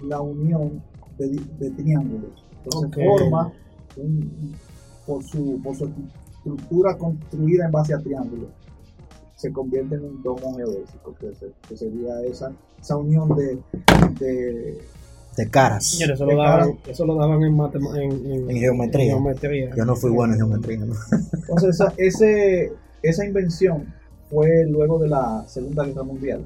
la 0.00 0.20
unión 0.22 0.82
de, 1.18 1.70
triángulos. 1.72 2.30
Entonces 2.64 3.04
forma, 3.04 3.52
un- 3.96 4.54
por, 5.06 5.22
su, 5.24 5.60
por 5.62 5.74
su 5.76 5.90
estructura 6.38 6.96
construida 6.96 7.66
en 7.66 7.72
base 7.72 7.92
a 7.94 7.98
triángulos, 7.98 8.48
se 9.38 9.52
convierte 9.52 9.94
en 9.94 10.04
un 10.04 10.22
domo 10.22 10.54
geodésico, 10.56 11.14
que, 11.14 11.32
se- 11.34 11.52
que 11.68 11.76
sería 11.76 12.20
esa, 12.22 12.52
esa 12.80 12.96
unión 12.96 13.28
de, 13.36 13.58
de 14.18 14.78
De 15.36 15.48
caras. 15.50 15.98
Eso 16.00 16.26
De 16.26 16.34
lo 16.34 16.42
daban, 16.42 16.72
cara. 16.72 16.90
eso 16.92 17.06
lo 17.06 17.14
daban 17.14 17.42
en, 17.44 17.56
matema- 17.56 17.96
en, 18.02 18.50
En 18.50 18.56
geometría. 18.56 19.12
geometría. 19.14 19.70
Yo 19.76 19.84
no 19.84 19.94
fui 19.94 20.10
bueno 20.10 20.34
en 20.34 20.40
geometría. 20.40 20.78
¿no? 20.84 20.94
Entonces, 21.32 21.70
esa, 21.80 21.94
ese, 21.96 22.72
esa 23.02 23.24
invención 23.24 23.94
fue 24.28 24.66
luego 24.68 24.98
de 24.98 25.08
la 25.08 25.44
Segunda 25.46 25.84
Guerra 25.84 26.02
Mundial, 26.02 26.44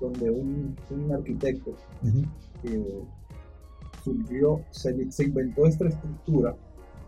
donde 0.00 0.28
un, 0.30 0.76
un 0.90 1.12
arquitecto 1.12 1.70
que 2.60 2.82
surgió, 4.02 4.60
se, 4.72 5.12
se 5.12 5.24
inventó 5.24 5.64
esta 5.66 5.86
estructura 5.86 6.56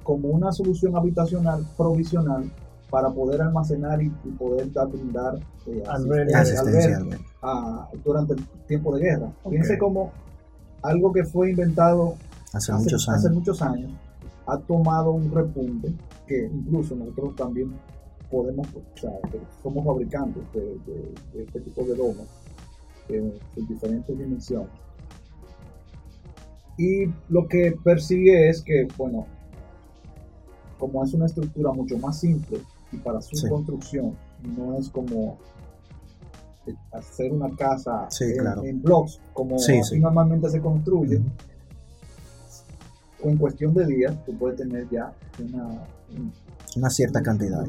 como 0.04 0.28
una 0.28 0.52
solución 0.52 0.94
habitacional 0.96 1.66
provisional 1.76 2.44
para 2.94 3.10
poder 3.10 3.42
almacenar 3.42 4.00
y, 4.00 4.06
y 4.24 4.30
poder 4.38 4.72
dar, 4.72 4.86
brindar 4.86 5.34
eh, 5.66 5.82
asistencia- 5.84 6.38
Asistencia. 6.40 7.18
a- 7.42 7.88
durante 8.04 8.34
el 8.34 8.44
tiempo 8.68 8.94
de 8.94 9.02
guerra. 9.02 9.32
Ok. 9.42 9.50
Fíjense 9.50 9.78
como 9.78 10.12
algo 10.80 11.12
que 11.12 11.24
fue 11.24 11.50
inventado 11.50 12.14
Hace 12.52 12.70
hace, 12.70 12.84
muchos 12.84 13.08
hace 13.08 13.26
años. 13.26 13.38
muchos 13.40 13.62
años 13.62 13.90
ha 14.46 14.58
tomado 14.58 15.10
un 15.10 15.28
repunte 15.32 15.92
que 16.28 16.44
incluso 16.46 16.94
nosotros 16.94 17.34
también 17.34 17.72
podemos, 18.30 18.64
o 18.76 18.96
sea, 18.96 19.10
somos 19.60 19.84
fabricantes 19.84 20.44
de, 20.52 20.60
de- 20.60 21.14
de 21.32 21.42
este 21.42 21.60
tipo 21.62 21.82
de 21.82 21.96
domos 21.96 22.28
en 23.08 23.32
sus 23.56 23.68
diferentes 23.68 24.16
dimensiones. 24.16 24.68
Y 26.78 27.06
lo 27.28 27.48
que 27.48 27.74
persigue 27.82 28.48
es 28.50 28.62
que, 28.62 28.86
bueno, 28.96 29.26
como 30.78 31.02
es 31.04 31.12
una 31.12 31.26
estructura 31.26 31.72
mucho 31.72 31.98
más 31.98 32.20
simple 32.20 32.58
y 32.94 32.98
para 32.98 33.20
su 33.20 33.36
Sí. 33.36 33.48
construcción 33.48 34.14
no 34.56 34.76
es 34.78 34.88
como 34.88 35.38
hacer 36.92 37.32
una 37.32 37.54
casa 37.56 38.06
Sí, 38.10 38.24
en, 38.24 38.38
claro. 38.38 38.64
en 38.64 38.82
blocks 38.82 39.20
como 39.34 39.58
Sí, 39.58 39.78
así 39.78 39.96
sí. 39.96 40.00
normalmente 40.00 40.48
se 40.48 40.60
construye, 40.60 41.20
o 43.22 43.28
en 43.28 43.36
cuestión 43.36 43.74
de 43.74 43.86
días 43.86 44.14
tú 44.24 44.36
puedes 44.36 44.56
tener 44.58 44.88
ya 44.90 45.12
una 45.38 45.66
un- 46.16 46.32
Una 46.76 46.90
cierta 46.90 47.22
cantidad. 47.22 47.64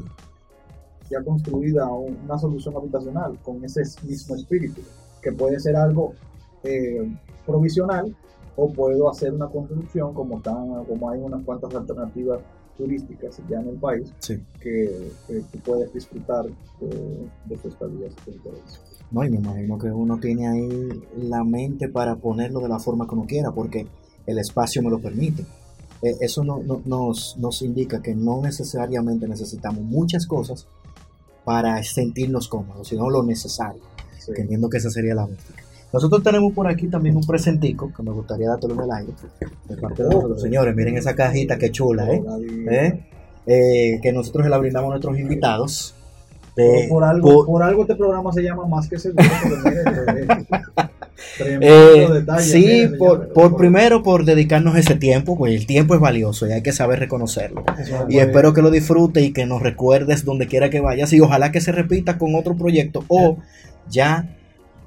ya 1.10 1.22
construida 1.22 1.86
un- 1.88 2.16
una 2.24 2.38
solución 2.38 2.76
habitacional 2.76 3.38
con 3.42 3.64
ese 3.64 3.82
mismo 4.06 4.34
espíritu 4.36 4.80
que 5.22 5.32
puede 5.32 5.58
ser 5.60 5.76
algo 5.76 6.14
eh, 6.64 7.08
provisional 7.46 8.14
o 8.56 8.68
puedo 8.72 9.08
hacer 9.08 9.32
una 9.32 9.46
construcción 9.46 10.12
como 10.14 10.38
están 10.38 10.84
como 10.86 11.10
hay 11.10 11.20
unas 11.20 11.44
cuantas 11.44 11.72
alternativas 11.74 12.40
turísticas 12.76 13.40
ya 13.48 13.60
en 13.60 13.68
el 13.68 13.76
país 13.76 14.12
Sí. 14.20 14.38
que, 14.60 15.10
que 15.28 15.58
puedes 15.64 15.92
disfrutar 15.92 16.44
de, 16.80 17.28
de 17.46 17.56
tu 17.56 17.68
estadía 17.68 18.08
si 18.10 18.16
te 18.24 18.30
interesa. 18.32 18.80
No, 19.10 19.24
y 19.24 19.30
me 19.30 19.36
imagino 19.38 19.78
que 19.78 19.86
uno 19.90 20.18
tiene 20.18 20.48
ahí 20.48 21.02
la 21.16 21.44
mente 21.44 21.88
para 21.88 22.16
ponerlo 22.16 22.60
de 22.60 22.68
la 22.68 22.78
forma 22.78 23.06
que 23.06 23.14
uno 23.14 23.24
quiera, 23.26 23.52
porque 23.52 23.86
el 24.26 24.38
espacio 24.38 24.82
me 24.82 24.90
lo 24.90 24.98
permite. 24.98 25.44
Eh, 26.02 26.16
eso 26.20 26.44
no, 26.44 26.58
no- 26.62 26.82
nos, 26.84 27.36
nos 27.38 27.62
indica 27.62 28.02
que 28.02 28.14
no 28.14 28.42
necesariamente 28.42 29.26
necesitamos 29.28 29.82
muchas 29.82 30.26
cosas 30.26 30.66
para 31.44 31.82
sentirnos 31.84 32.48
cómodos, 32.48 32.88
sino 32.88 33.08
lo 33.08 33.22
necesario, 33.22 33.80
Sí. 34.18 34.32
que 34.34 34.42
entiendo 34.42 34.68
que 34.68 34.78
esa 34.78 34.90
sería 34.90 35.14
la 35.14 35.26
música. 35.26 35.62
Nosotros 35.96 36.22
tenemos 36.22 36.52
por 36.52 36.66
aquí 36.68 36.88
también 36.88 37.16
un 37.16 37.26
presentico 37.26 37.90
que 37.96 38.02
me 38.02 38.10
gustaría 38.10 38.48
dártelo 38.48 38.74
en 38.74 38.80
el 38.80 38.90
aire. 38.92 39.12
De 39.68 39.76
parte 39.76 40.02
de 40.02 40.08
nosotros. 40.10 40.42
Señores, 40.42 40.76
miren 40.76 40.96
esa 40.98 41.14
cajita 41.14 41.56
que 41.58 41.70
chula, 41.70 42.06
¿eh? 42.12 42.22
¿Eh? 42.70 43.00
Eh, 43.46 44.00
que 44.02 44.12
nosotros 44.12 44.44
se 44.44 44.50
la 44.50 44.58
brindamos 44.58 44.88
a 44.88 44.90
nuestros 44.90 45.18
invitados. 45.18 45.94
Por, 46.54 46.64
Eh, 46.64 46.86
por 46.88 47.04
algo, 47.04 47.28
por- 47.34 47.46
por 47.46 47.62
algo 47.62 47.82
este 47.82 47.94
programa 47.96 48.32
se 48.32 48.42
llama 48.42 48.66
Más 48.66 48.88
que 48.88 48.98
Seguro. 48.98 49.22
mire, 49.64 50.26
eh, 51.60 52.08
sí, 52.40 52.88
por, 52.98 53.56
primero 53.56 54.02
por 54.02 54.24
dedicarnos 54.24 54.76
ese 54.76 54.94
tiempo, 54.94 55.36
pues 55.36 55.54
el 55.54 55.66
tiempo 55.66 55.94
es 55.94 56.00
valioso 56.00 56.46
y 56.46 56.52
hay 56.52 56.62
que 56.62 56.72
saber 56.72 56.98
reconocerlo. 56.98 57.64
Y 58.08 58.18
espero 58.18 58.52
que 58.52 58.62
lo 58.62 58.70
disfrutes 58.70 59.22
y 59.24 59.32
que 59.32 59.46
nos 59.46 59.62
recuerdes 59.62 60.24
donde 60.24 60.46
quiera 60.46 60.70
que 60.70 60.80
vayas 60.80 61.12
y 61.12 61.20
ojalá 61.20 61.52
que 61.52 61.60
se 61.60 61.72
repita 61.72 62.18
con 62.18 62.34
otro 62.34 62.56
proyecto 62.56 63.04
o 63.08 63.38
ya 63.88 64.28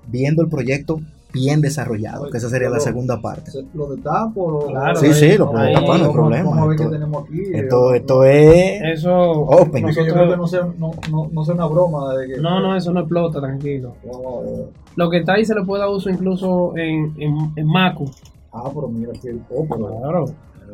viendo 0.07 0.41
el 0.41 0.49
proyecto 0.49 0.99
bien 1.31 1.61
desarrollado, 1.61 2.27
que 2.31 2.39
esa 2.39 2.49
sería 2.49 2.69
la 2.71 2.79
segunda 2.79 3.21
parte. 3.21 3.51
Se- 3.51 3.63
Lo 3.75 3.85
de 3.87 4.01
tapo, 4.01 4.49
lo- 4.49 4.65
Claro, 4.65 4.95
Sí, 4.99 5.13
sí, 5.13 5.37
lo 5.37 5.51
puedo 5.51 5.63
puedo 5.63 5.73
tapar, 5.79 5.99
no 5.99 6.05
hay 6.07 6.11
problema, 6.11 6.49
Vamos 6.49 6.63
a 6.63 6.67
ver 6.67 6.77
qué 6.77 6.83
esto- 6.83 6.95
tenemos 6.95 7.23
aquí. 7.23 7.41
Esto, 7.53 7.93
eh, 7.93 7.97
esto 7.97 8.23
es 8.25 8.81
Eso. 8.99 9.31
Open. 9.31 9.69
porque 9.69 9.81
yo 9.81 9.85
nosotros- 9.85 10.13
creo 10.13 10.29
que 10.31 10.37
no 10.37 10.47
sea, 10.47 10.67
no, 10.79 10.91
no, 11.11 11.29
no 11.31 11.45
sea 11.45 11.53
una 11.53 11.65
broma. 11.67 12.15
De 12.15 12.27
que, 12.27 12.41
No, 12.41 12.59
no, 12.59 12.75
eso 12.75 12.91
no 12.91 13.01
explota, 13.01 13.39
tranquilo. 13.39 13.93
No, 14.05 14.41
eh, 14.43 14.65
Lo 14.95 15.07
que 15.09 15.17
está 15.19 15.33
ahí 15.33 15.45
se 15.45 15.53
le 15.53 15.63
puede 15.63 15.81
dar 15.83 15.91
uso 15.91 16.09
incluso 16.09 16.75
en, 16.75 17.13
en, 17.19 17.35
en 17.55 17.67
Macu. 17.67 18.09
ah, 18.51 18.69
pero 18.73 18.87
mira, 18.87 19.11
que 19.13 19.35
oh, 19.51 19.65
pero- 19.69 19.99
Claro. 19.99 20.25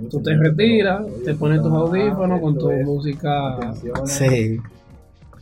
Tú 0.09 0.19
te 0.21 0.35
retiras, 0.35 1.05
te 1.23 1.35
pones 1.35 1.61
tus 1.61 1.71
audífonos 1.71 2.39
con 2.41 2.57
tu 2.57 2.69
es- 2.69 2.85
música. 2.85 3.53
atención, 3.55 3.95
sí, 4.07 4.57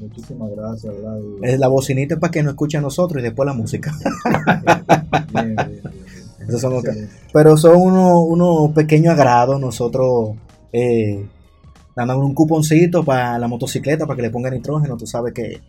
Muchísimas 0.04 0.52
gracias, 0.52 0.94
Es 1.42 1.60
la 1.60 1.68
bocinita 1.68 2.16
es 2.16 2.20
para 2.20 2.32
que 2.32 2.44
nos 2.44 2.52
escuche 2.52 2.78
a 2.78 2.82
nosotros 2.82 3.22
y 3.22 3.24
después 3.24 3.46
la 3.46 3.54
música. 3.54 3.94
Bien, 5.34 5.56
bien, 5.56 5.56
bien, 5.56 5.82
bien. 5.82 5.94
Esos 6.48 6.62
son 6.62 6.74
los 6.74 6.84
que-. 6.84 7.08
Pero 7.32 7.58
son 7.58 7.76
unos 7.78 8.72
pequeños 8.72 9.14
agrados. 9.14 9.60
Nosotros 9.60 10.32
eh, 10.72 11.26
dando 11.96 12.20
un 12.20 12.34
cuponcito 12.34 13.04
para 13.04 13.40
la 13.40 13.48
motocicleta 13.48 14.06
para 14.06 14.18
que 14.18 14.24
le 14.24 14.30
ponga 14.30 14.50
nitrógeno. 14.50 14.98
Tú 14.98 15.08
sabes 15.08 15.34
que 15.34 15.62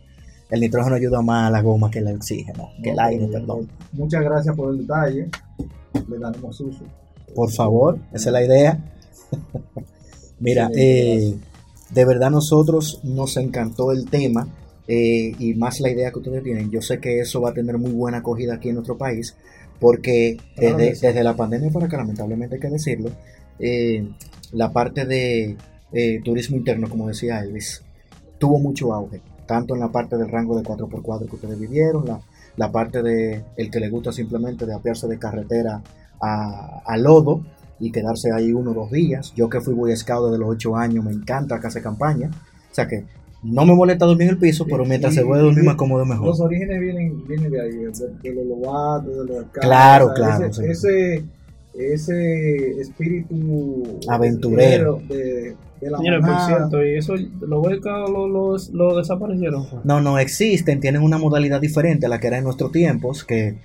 el 0.49 0.59
nitrógeno 0.59 0.95
ayuda 0.95 1.21
más 1.21 1.47
a 1.47 1.51
la 1.51 1.61
goma 1.61 1.89
que 1.89 1.99
el 1.99 2.07
oxígeno, 2.13 2.69
que 2.83 2.91
el 2.91 2.99
aire, 2.99 3.27
perdón. 3.27 3.69
Muchas 3.93 4.21
gracias 4.23 4.55
por 4.55 4.71
el 4.71 4.79
detalle. 4.79 5.29
Le 6.09 6.19
daremos 6.19 6.59
uso. 6.59 6.83
Por 7.33 7.51
favor, 7.51 7.97
esa 8.13 8.29
es 8.29 8.33
la 8.33 8.43
idea. 8.43 8.79
Mira, 10.39 10.69
eh, 10.75 11.35
de 11.91 12.05
verdad 12.05 12.31
nosotros 12.31 12.99
nos 13.03 13.37
encantó 13.37 13.91
el 13.91 14.09
tema 14.09 14.47
eh, 14.87 15.33
y 15.39 15.53
más 15.55 15.79
la 15.79 15.89
idea 15.89 16.11
que 16.11 16.19
ustedes 16.19 16.43
tienen. 16.43 16.69
Yo 16.69 16.81
sé 16.81 16.99
que 16.99 17.19
eso 17.19 17.41
va 17.41 17.51
a 17.51 17.53
tener 17.53 17.77
muy 17.77 17.91
buena 17.91 18.19
acogida 18.19 18.55
aquí 18.55 18.69
en 18.69 18.75
nuestro 18.75 18.97
país 18.97 19.35
porque 19.79 20.37
desde, 20.57 20.93
desde 20.93 21.23
la 21.23 21.35
pandemia 21.35 21.69
para 21.69 21.87
acá, 21.87 21.97
lamentablemente 21.97 22.55
hay 22.55 22.61
que 22.61 22.69
decirlo, 22.69 23.11
eh, 23.59 24.07
la 24.51 24.71
parte 24.71 25.05
de 25.05 25.57
eh, 25.91 26.21
turismo 26.23 26.57
interno, 26.57 26.89
como 26.89 27.07
decía 27.07 27.39
Elvis, 27.39 27.83
tuvo 28.37 28.59
mucho 28.59 28.93
auge, 28.93 29.21
tanto 29.45 29.73
en 29.73 29.81
la 29.81 29.91
parte 29.91 30.17
del 30.17 30.29
rango 30.29 30.57
de 30.57 30.63
4x4 30.63 31.27
que 31.27 31.35
ustedes 31.35 31.59
vivieron, 31.59 32.05
la, 32.05 32.21
la 32.55 32.71
parte 32.71 33.01
de 33.01 33.43
el 33.57 33.69
que 33.69 33.79
le 33.79 33.89
gusta 33.89 34.11
simplemente 34.11 34.65
de 34.65 34.73
apiarse 34.73 35.07
de 35.07 35.19
carretera 35.19 35.81
a, 36.21 36.81
a 36.85 36.97
lodo 36.97 37.43
y 37.79 37.91
quedarse 37.91 38.31
ahí 38.31 38.53
uno 38.53 38.71
o 38.71 38.73
dos 38.73 38.91
días. 38.91 39.33
Yo 39.35 39.49
que 39.49 39.61
fui 39.61 39.73
Boy 39.73 39.95
Scout 39.95 40.25
desde 40.27 40.39
los 40.39 40.49
8 40.49 40.75
años, 40.77 41.03
me 41.03 41.11
encanta 41.11 41.59
que 41.59 41.67
hace 41.67 41.81
campaña. 41.81 42.29
O 42.71 42.73
sea 42.75 42.87
que 42.87 43.03
no 43.43 43.65
me 43.65 43.73
molesta 43.75 44.05
dormir 44.05 44.23
en 44.27 44.33
el 44.35 44.37
piso, 44.39 44.65
pero 44.65 44.85
mientras 44.85 45.13
Y- 45.13 45.17
se 45.17 45.25
puede 45.25 45.41
dormir 45.43 45.63
más 45.65 45.75
cómodo 45.75 46.05
mejor. 46.05 46.27
Los 46.27 46.39
orígenes 46.39 46.79
vienen, 46.79 47.27
vienen 47.27 47.51
de 47.51 47.61
ahí, 47.61 47.71
de, 47.71 48.33
los 48.33 48.45
lobatos, 48.47 49.17
de 49.27 49.33
los 49.33 49.45
Claro, 49.51 50.11
claro, 50.15 50.45
Ese, 50.47 50.63
sí. 50.63 50.69
ese, 50.69 51.25
ese 51.77 52.81
espíritu 52.81 53.99
Aventurero. 54.07 55.01
de, 55.07 55.55
de 55.81 55.91
la 55.91 55.97
Señores, 55.97 56.25
por 56.25 56.39
cierto, 56.47 56.85
y 56.85 56.95
eso, 56.97 57.13
los 57.41 57.65
huecos 57.65 58.09
lo, 58.09 58.27
lo, 58.27 58.55
lo 58.73 58.97
desaparecieron. 58.97 59.65
No, 59.83 60.01
no 60.01 60.17
existen, 60.17 60.79
tienen 60.79 61.01
una 61.03 61.17
modalidad 61.17 61.61
diferente 61.61 62.05
a 62.05 62.09
la 62.09 62.19
que 62.19 62.27
era 62.27 62.37
en 62.37 62.45
nuestros 62.45 62.71
tiempos, 62.71 63.23
que 63.23 63.55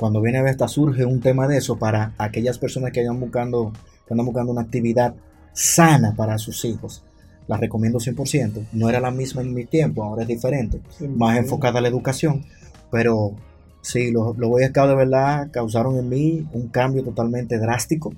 cuando 0.00 0.22
viene 0.22 0.38
a 0.38 0.42
ver 0.42 0.52
hasta 0.52 0.66
surge 0.66 1.04
un 1.04 1.20
tema 1.20 1.46
de 1.46 1.58
eso 1.58 1.78
para 1.78 2.14
aquellas 2.16 2.58
personas 2.58 2.90
que 2.90 3.00
andan 3.00 3.20
buscando, 3.20 3.70
que 4.06 4.14
andan 4.14 4.24
buscando 4.24 4.50
una 4.50 4.62
actividad 4.62 5.14
sana 5.52 6.14
para 6.16 6.38
sus 6.38 6.64
hijos. 6.64 7.04
La 7.46 7.58
recomiendo 7.58 7.98
100%. 7.98 8.68
No 8.72 8.88
era 8.88 8.98
la 8.98 9.10
misma 9.10 9.42
en 9.42 9.52
mi 9.52 9.66
tiempo, 9.66 10.02
ahora 10.02 10.22
es 10.22 10.28
diferente. 10.28 10.80
Sí, 10.96 11.06
más 11.06 11.32
sí. 11.32 11.40
enfocada 11.40 11.80
a 11.80 11.82
la 11.82 11.88
educación, 11.88 12.46
pero 12.90 13.34
sí, 13.82 14.10
los, 14.10 14.38
los 14.38 14.48
Boy 14.48 14.64
Scouts 14.64 14.88
de 14.88 14.96
verdad 14.96 15.50
causaron 15.50 15.98
en 15.98 16.08
mí 16.08 16.48
un 16.54 16.68
cambio 16.68 17.04
totalmente 17.04 17.58
drástico 17.58 18.14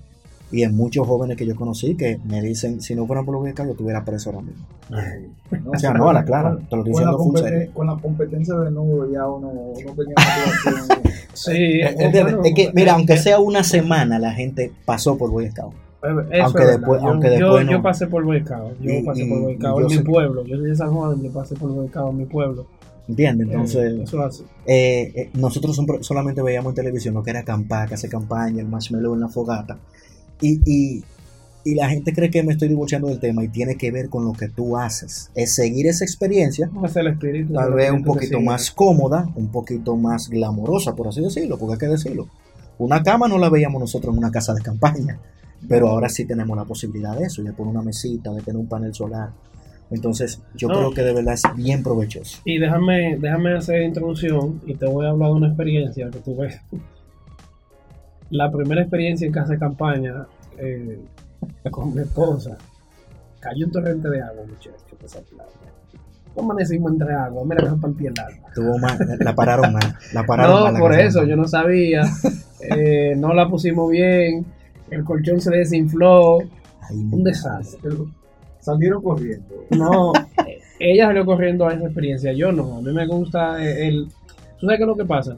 y 0.52 0.62
en 0.62 0.76
muchos 0.76 1.06
jóvenes 1.06 1.36
que 1.36 1.46
yo 1.46 1.56
conocí 1.56 1.94
que 1.96 2.20
me 2.24 2.40
dicen, 2.42 2.80
si 2.80 2.94
no 2.94 3.06
fueran 3.06 3.24
por 3.24 3.34
los 3.34 3.54
yo 3.56 3.64
estuviera 3.72 4.04
preso 4.04 4.30
ahora 4.30 4.42
mismo. 4.42 4.64
¿no? 5.64 5.70
O 5.72 5.78
sea, 5.78 5.92
no, 5.94 6.08
a 6.08 6.12
la 6.12 6.24
clara, 6.24 6.56
te 6.68 6.76
lo 6.76 6.84
estoy 6.84 6.92
Con 6.92 7.04
la, 7.04 7.10
diciendo 7.40 7.72
con 7.74 7.86
la 7.86 7.96
competencia 7.96 8.54
de 8.56 8.70
nudo 8.70 9.10
ya 9.10 9.26
uno, 9.26 9.48
uno 9.48 9.74
tenía 9.96 10.14
motivación. 10.16 11.02
Sí, 11.34 11.50
Eh, 11.50 11.96
eh, 11.98 12.10
bueno, 12.22 12.42
es 12.44 12.54
que, 12.54 12.70
mira, 12.74 12.92
eh, 12.92 12.94
aunque 12.94 13.14
eh, 13.14 13.18
sea 13.18 13.38
una 13.40 13.64
semana, 13.64 14.18
la 14.18 14.32
gente 14.32 14.70
pasó 14.84 15.16
por 15.16 15.30
Boy 15.30 15.50
Scout. 15.50 15.72
Eso 16.02 16.08
Aunque 16.10 16.62
es 16.62 16.68
después- 16.68 17.00
verdad. 17.00 17.08
aunque 17.10 17.26
yo, 17.28 17.32
después 17.32 17.60
yo, 17.60 17.64
no. 17.64 17.72
yo 17.72 17.82
pasé 17.82 18.06
por 18.08 18.24
Boy 18.24 18.40
Scout, 18.44 18.80
yo 18.80 18.90
Y- 18.92 19.02
pasé 19.02 19.24
por 19.26 19.40
Boy 19.40 19.56
Scout 19.56 19.78
yo 19.78 19.86
en 19.86 19.86
mi 19.86 19.96
sé- 19.98 20.04
pueblo. 20.04 20.44
Yo 20.44 20.56
soy 20.58 20.68
de 20.68 20.76
San 20.76 20.90
Juan, 20.92 21.22
yo 21.22 21.30
pasé 21.32 21.54
por 21.54 21.70
Boy 21.70 21.88
Scout 21.88 22.10
en 22.10 22.16
mi 22.18 22.24
pueblo. 22.26 22.66
¿Entiendes? 23.08 23.48
Eh, 23.48 23.50
Entonces, 23.52 24.00
eso 24.02 24.18
es 24.20 24.26
así. 24.26 24.44
eh, 24.66 25.12
eh, 25.16 25.30
nosotros 25.34 25.74
son- 25.74 25.86
solamente 26.04 26.42
veíamos 26.42 26.72
en 26.72 26.74
televisión 26.76 27.14
lo 27.14 27.22
que 27.22 27.30
era 27.30 27.40
acampar, 27.40 27.88
que 27.88 27.94
hace 27.94 28.08
campaña, 28.10 28.60
el 28.60 28.68
marshmallow 28.68 29.14
en 29.14 29.20
la 29.20 29.28
fogata. 29.28 29.78
Y, 30.42 30.60
y, 30.66 31.04
y 31.64 31.74
la 31.76 31.88
gente 31.88 32.12
cree 32.12 32.30
que 32.30 32.42
me 32.42 32.52
estoy 32.52 32.68
divorciando 32.68 33.08
del 33.08 33.20
tema 33.20 33.44
y 33.44 33.48
tiene 33.48 33.76
que 33.76 33.90
ver 33.90 34.08
con 34.08 34.24
lo 34.24 34.32
que 34.32 34.48
tú 34.48 34.76
haces. 34.76 35.30
Es 35.34 35.54
seguir 35.54 35.86
esa 35.86 36.04
experiencia, 36.04 36.68
¿Cómo 36.68 36.86
es 36.86 36.96
el 36.96 37.06
espíritu? 37.06 37.54
tal 37.54 37.72
vez 37.72 37.90
un 37.92 38.02
poquito 38.02 38.40
más 38.40 38.70
cómoda, 38.72 39.28
un 39.36 39.48
poquito 39.48 39.96
más 39.96 40.28
glamorosa, 40.28 40.94
por 40.96 41.08
así 41.08 41.20
decirlo, 41.20 41.56
porque 41.58 41.74
hay 41.74 41.78
que 41.78 41.86
decirlo. 41.88 42.28
Una 42.78 43.02
cama 43.02 43.28
no 43.28 43.38
la 43.38 43.48
veíamos 43.48 43.80
nosotros 43.80 44.12
en 44.12 44.18
una 44.18 44.30
casa 44.32 44.52
de 44.54 44.60
campaña, 44.62 45.18
pero 45.68 45.88
ahora 45.88 46.08
sí 46.08 46.24
tenemos 46.24 46.56
la 46.56 46.64
posibilidad 46.64 47.16
de 47.16 47.26
eso, 47.26 47.42
de 47.42 47.52
poner 47.52 47.72
una 47.74 47.82
mesita, 47.82 48.32
de 48.32 48.42
tener 48.42 48.56
un 48.60 48.66
panel 48.66 48.92
solar. 48.92 49.30
Entonces, 49.92 50.40
yo 50.56 50.66
No. 50.68 50.74
creo 50.74 50.90
que 50.94 51.02
de 51.02 51.12
verdad 51.12 51.34
es 51.34 51.42
bien 51.54 51.82
provechoso. 51.84 52.38
Y 52.44 52.58
déjame, 52.58 53.18
déjame 53.20 53.54
hacer 53.56 53.82
introducción 53.82 54.60
y 54.66 54.74
te 54.74 54.86
voy 54.86 55.06
a 55.06 55.10
hablar 55.10 55.28
de 55.28 55.34
una 55.34 55.46
experiencia 55.48 56.10
que 56.10 56.18
tuve. 56.18 56.60
La 58.32 58.50
primera 58.50 58.80
experiencia 58.80 59.26
en 59.26 59.32
casa 59.32 59.52
de 59.52 59.58
campaña 59.58 60.26
eh, 60.58 60.98
con 61.70 61.94
mi 61.94 62.00
esposa. 62.02 62.56
Cayó 63.40 63.66
un 63.66 63.72
torrente 63.72 64.08
de 64.08 64.22
agua, 64.22 64.42
muchachos, 64.48 64.82
esa 65.04 65.20
playa. 65.20 65.50
Amanecimos 66.38 66.92
entre 66.92 67.12
agua, 67.12 67.42
mira 67.44 67.62
que 67.62 67.68
se 67.70 67.76
partía 67.76 68.08
el 68.10 68.18
alma. 68.20 68.48
Tuvo 68.54 68.78
mal, 68.78 68.98
la 69.20 69.34
pararon 69.34 69.72
mal, 69.72 69.96
la 70.14 70.24
pararon 70.24 70.54
No, 70.54 70.64
mal. 70.64 70.72
la 70.74 70.78
por 70.80 70.94
eso, 70.94 71.24
yo 71.24 71.36
no 71.36 71.46
sabía. 71.46 72.02
Eh, 72.74 73.14
no 73.16 73.34
la 73.34 73.48
pusimos 73.48 73.90
bien. 73.90 74.46
El 74.90 75.02
colchón 75.04 75.40
se 75.40 75.50
desinfló. 75.50 76.38
Ay, 76.80 76.96
Un 77.10 77.24
desastre. 77.24 77.90
Salieron 78.60 79.02
corriendo. 79.02 79.64
No, 79.70 80.12
ella 80.78 81.06
salió 81.06 81.26
corriendo 81.26 81.66
a 81.66 81.74
esa 81.74 81.84
experiencia. 81.86 82.32
Yo 82.32 82.52
no. 82.52 82.76
A 82.76 82.80
mí 82.80 82.92
me 82.92 83.04
gusta 83.08 83.60
el. 83.62 84.06
¿Tú 84.60 84.66
sabes 84.66 84.76
qué 84.78 84.84
es 84.84 84.86
lo 84.86 84.96
que 84.96 85.04
pasa? 85.04 85.36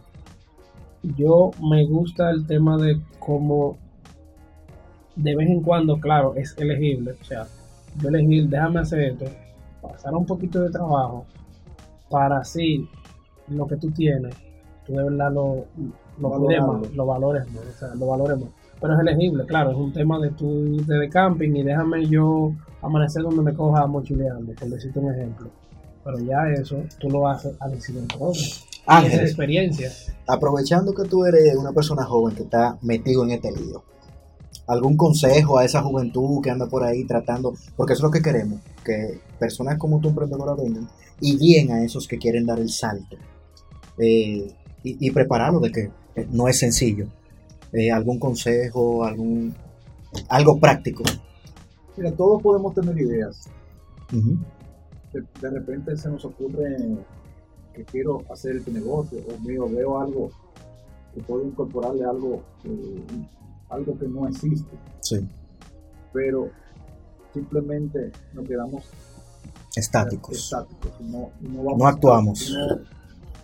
Yo 1.17 1.51
me 1.63 1.87
gusta 1.87 2.31
el 2.31 2.47
tema 2.47 2.77
de 2.77 3.01
cómo 3.19 3.77
de 5.17 5.37
vez 5.37 5.49
en 5.49 5.63
cuando, 5.63 5.99
claro, 6.01 6.35
es 6.35 6.57
elegible. 6.59 7.13
O 7.21 7.25
sea, 7.25 7.47
yo 8.01 8.09
elegir, 8.09 8.49
déjame 8.49 8.81
hacer 8.81 9.01
esto, 9.01 9.27
pasar 9.81 10.15
un 10.15 10.27
poquito 10.27 10.63
de 10.63 10.71
trabajo 10.71 11.25
para 12.11 12.39
así 12.39 12.89
lo 13.49 13.67
que 13.67 13.77
tú 13.77 13.91
tienes, 13.91 14.35
tú 14.87 14.95
de 14.95 15.05
verdad 15.05 15.33
lo, 15.33 15.67
lo 16.19 16.31
más, 16.31 16.95
lo 16.95 17.07
valores 17.07 17.47
más, 17.53 17.65
o 17.67 17.79
sea, 17.79 17.95
lo 17.95 18.07
valores 18.07 18.39
más. 18.39 18.49
Pero 18.81 18.95
es 18.95 19.01
elegible, 19.01 19.45
claro, 19.47 19.71
es 19.71 19.77
un 19.77 19.93
tema 19.93 20.19
de 20.19 20.31
tu 20.31 20.47
irte 20.47 20.95
de 20.95 21.09
camping 21.09 21.55
y 21.55 21.63
déjame 21.63 22.07
yo 22.07 22.53
amanecer 22.83 23.23
donde 23.23 23.43
me 23.43 23.55
coja 23.55 23.87
mochileando, 23.87 24.53
por 24.55 24.69
decirte 24.69 24.99
un 24.99 25.13
ejemplo. 25.13 25.49
Pero 26.05 26.19
ya 26.19 26.49
eso, 26.51 26.83
tú 26.99 27.09
lo 27.09 27.27
haces 27.29 27.57
al 27.61 27.75
incidente. 27.75 28.17
Ángel, 28.87 29.21
experiencia. 29.21 29.93
aprovechando 30.27 30.95
que 30.95 31.05
tú 31.05 31.25
eres 31.25 31.57
una 31.57 31.73
persona 31.73 32.05
joven 32.05 32.35
que 32.35 32.43
está 32.43 32.79
metido 32.83 33.25
en 33.25 33.33
este 33.33 33.51
lío, 33.53 33.83
¿algún 34.67 34.97
consejo 34.97 35.59
a 35.59 35.65
esa 35.65 35.83
juventud 35.83 36.43
que 36.43 36.51
anda 36.51 36.67
por 36.67 36.85
ahí 36.85 37.05
tratando? 37.05 37.55
Porque 37.77 37.95
eso 37.95 38.01
es 38.01 38.05
lo 38.05 38.11
que 38.11 38.23
queremos, 38.23 38.61
que 38.85 39.21
personas 39.39 39.79
como 39.79 40.01
tú, 40.01 40.09
emprendedoras, 40.11 40.57
vengan 40.57 40.89
y 41.21 41.39
guíen 41.39 41.73
a 41.73 41.85
esos 41.85 42.07
que 42.09 42.19
quieren 42.19 42.47
dar 42.47 42.59
el 42.59 42.71
salto. 42.71 43.17
Eh, 43.99 44.53
y, 44.83 45.07
y 45.07 45.11
prepararlo 45.13 45.61
de 45.61 45.71
que 45.71 45.91
eh, 46.17 46.27
no 46.31 46.49
es 46.49 46.59
sencillo. 46.59 47.07
Eh, 47.73 47.91
¿Algún 47.91 48.19
consejo, 48.19 49.05
algún 49.05 49.55
algo 50.29 50.59
práctico? 50.61 51.03
Mira, 51.97 52.13
todos 52.13 52.43
podemos 52.43 52.75
tener 52.75 52.97
ideas. 52.99 53.49
De 55.13 55.51
repente 55.51 55.97
se 55.97 56.09
nos 56.09 56.25
ocurre 56.25 56.77
que 57.75 57.85
quiero 57.85 58.23
hacer 58.31 58.57
este 58.57 58.71
negocio 58.71 59.19
o 59.29 59.41
mío, 59.47 59.67
veo 59.69 59.99
algo 60.01 60.31
que 61.15 61.21
puedo 61.23 61.45
incorporarle 61.45 62.05
algo, 62.05 62.43
eh, 62.65 63.05
algo 63.69 63.99
que 63.99 64.07
no 64.09 64.27
existe, 64.29 64.77
Sí, 65.01 65.27
pero 66.13 66.49
simplemente 67.33 68.13
nos 68.33 68.47
quedamos 68.47 68.85
estáticos. 69.77 70.37
estáticos 70.37 70.93
no, 71.01 71.31
vamos 71.41 71.79
No 71.79 71.87
actuamos. 71.87 72.55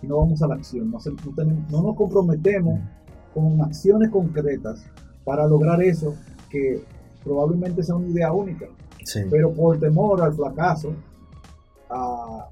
y 0.01 0.07
no, 0.07 0.17
vamos 0.17 0.41
a 0.41 0.47
la 0.47 0.55
acción, 0.55 0.89
no 0.89 0.99
tenemos- 1.35 1.69
no 1.71 1.81
nos 1.83 1.95
comprometemos 1.95 2.79
con 3.33 3.61
acciones 3.61 4.09
concretas 4.09 4.83
para 5.23 5.45
lograr 5.47 5.81
eso 5.81 6.15
que 6.49 6.83
probablemente 7.23 7.83
sea 7.83 7.95
una 7.95 8.07
idea 8.07 8.31
única, 8.33 8.65
Sí. 9.05 9.21
pero 9.29 9.51
por 9.53 9.79
temor 9.79 10.21
al 10.21 10.33
fracaso, 10.33 10.93
a, 11.89 12.47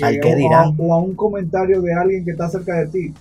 Al 0.00 0.20
qué 0.20 0.28
o 0.28 0.32
a- 0.32 0.36
dirán. 0.36 0.74
o 0.78 0.94
a 0.94 0.98
un 0.98 1.14
comentario 1.14 1.80
de 1.82 1.92
alguien 1.94 2.24
que 2.24 2.30
está 2.32 2.48
cerca 2.48 2.76
de 2.80 2.86
ti 2.88 3.14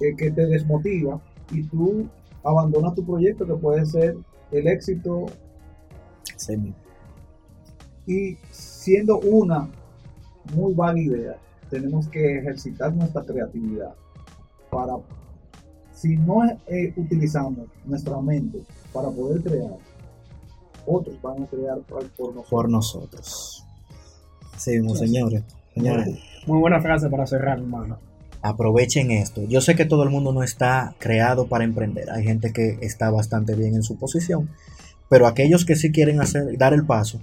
eh, 0.00 0.14
que 0.16 0.30
te 0.30 0.46
desmotiva 0.46 1.20
y 1.50 1.62
tú 1.64 2.06
abandonas 2.44 2.94
tu 2.94 3.04
proyecto 3.04 3.46
que 3.46 3.54
puede 3.54 3.86
ser 3.86 4.16
el 4.50 4.66
éxito 4.66 5.26
Sí, 6.36 6.74
y 8.06 8.36
siendo 8.50 9.18
una 9.20 9.68
muy 10.54 10.74
vaga 10.74 10.98
idea, 10.98 11.36
tenemos 11.70 12.08
que 12.08 12.38
ejercitar 12.38 12.92
nuestra 12.94 13.22
creatividad 13.22 13.94
para, 14.70 14.94
si 15.94 16.16
no 16.16 16.42
eh, 16.66 16.92
utilizamos 16.96 17.68
nuestra 17.84 18.20
mente 18.20 18.60
para 18.92 19.08
poder 19.08 19.40
crear, 19.42 19.76
otros 20.84 21.20
van 21.22 21.44
a 21.44 21.46
crear 21.46 21.78
por 21.82 22.08
por 22.10 22.28
nosotros. 22.34 22.50
por 22.50 22.68
nosotros. 22.68 23.64
Así 24.54 24.72
mismo, 24.72 24.96
señores. 24.96 25.44
Señores, 25.74 26.08
Muy 26.46 26.58
buena 26.58 26.80
frase 26.80 27.08
para 27.08 27.26
cerrar, 27.26 27.58
hermano. 27.58 27.98
aprovechen 28.42 29.10
esto. 29.10 29.42
Yo 29.48 29.60
sé 29.60 29.74
que 29.76 29.84
todo 29.84 30.02
el 30.02 30.10
mundo 30.10 30.32
no 30.32 30.42
está 30.42 30.94
creado 30.98 31.46
para 31.46 31.64
emprender. 31.64 32.10
Hay 32.10 32.24
gente 32.24 32.52
que 32.52 32.78
está 32.82 33.10
bastante 33.10 33.54
bien 33.54 33.74
en 33.74 33.82
su 33.82 33.96
posición. 33.96 34.48
Pero 35.08 35.26
aquellos 35.26 35.64
que 35.64 35.76
sí 35.76 35.92
quieren 35.92 36.20
hacer, 36.20 36.56
dar 36.58 36.72
el 36.72 36.84
paso, 36.84 37.20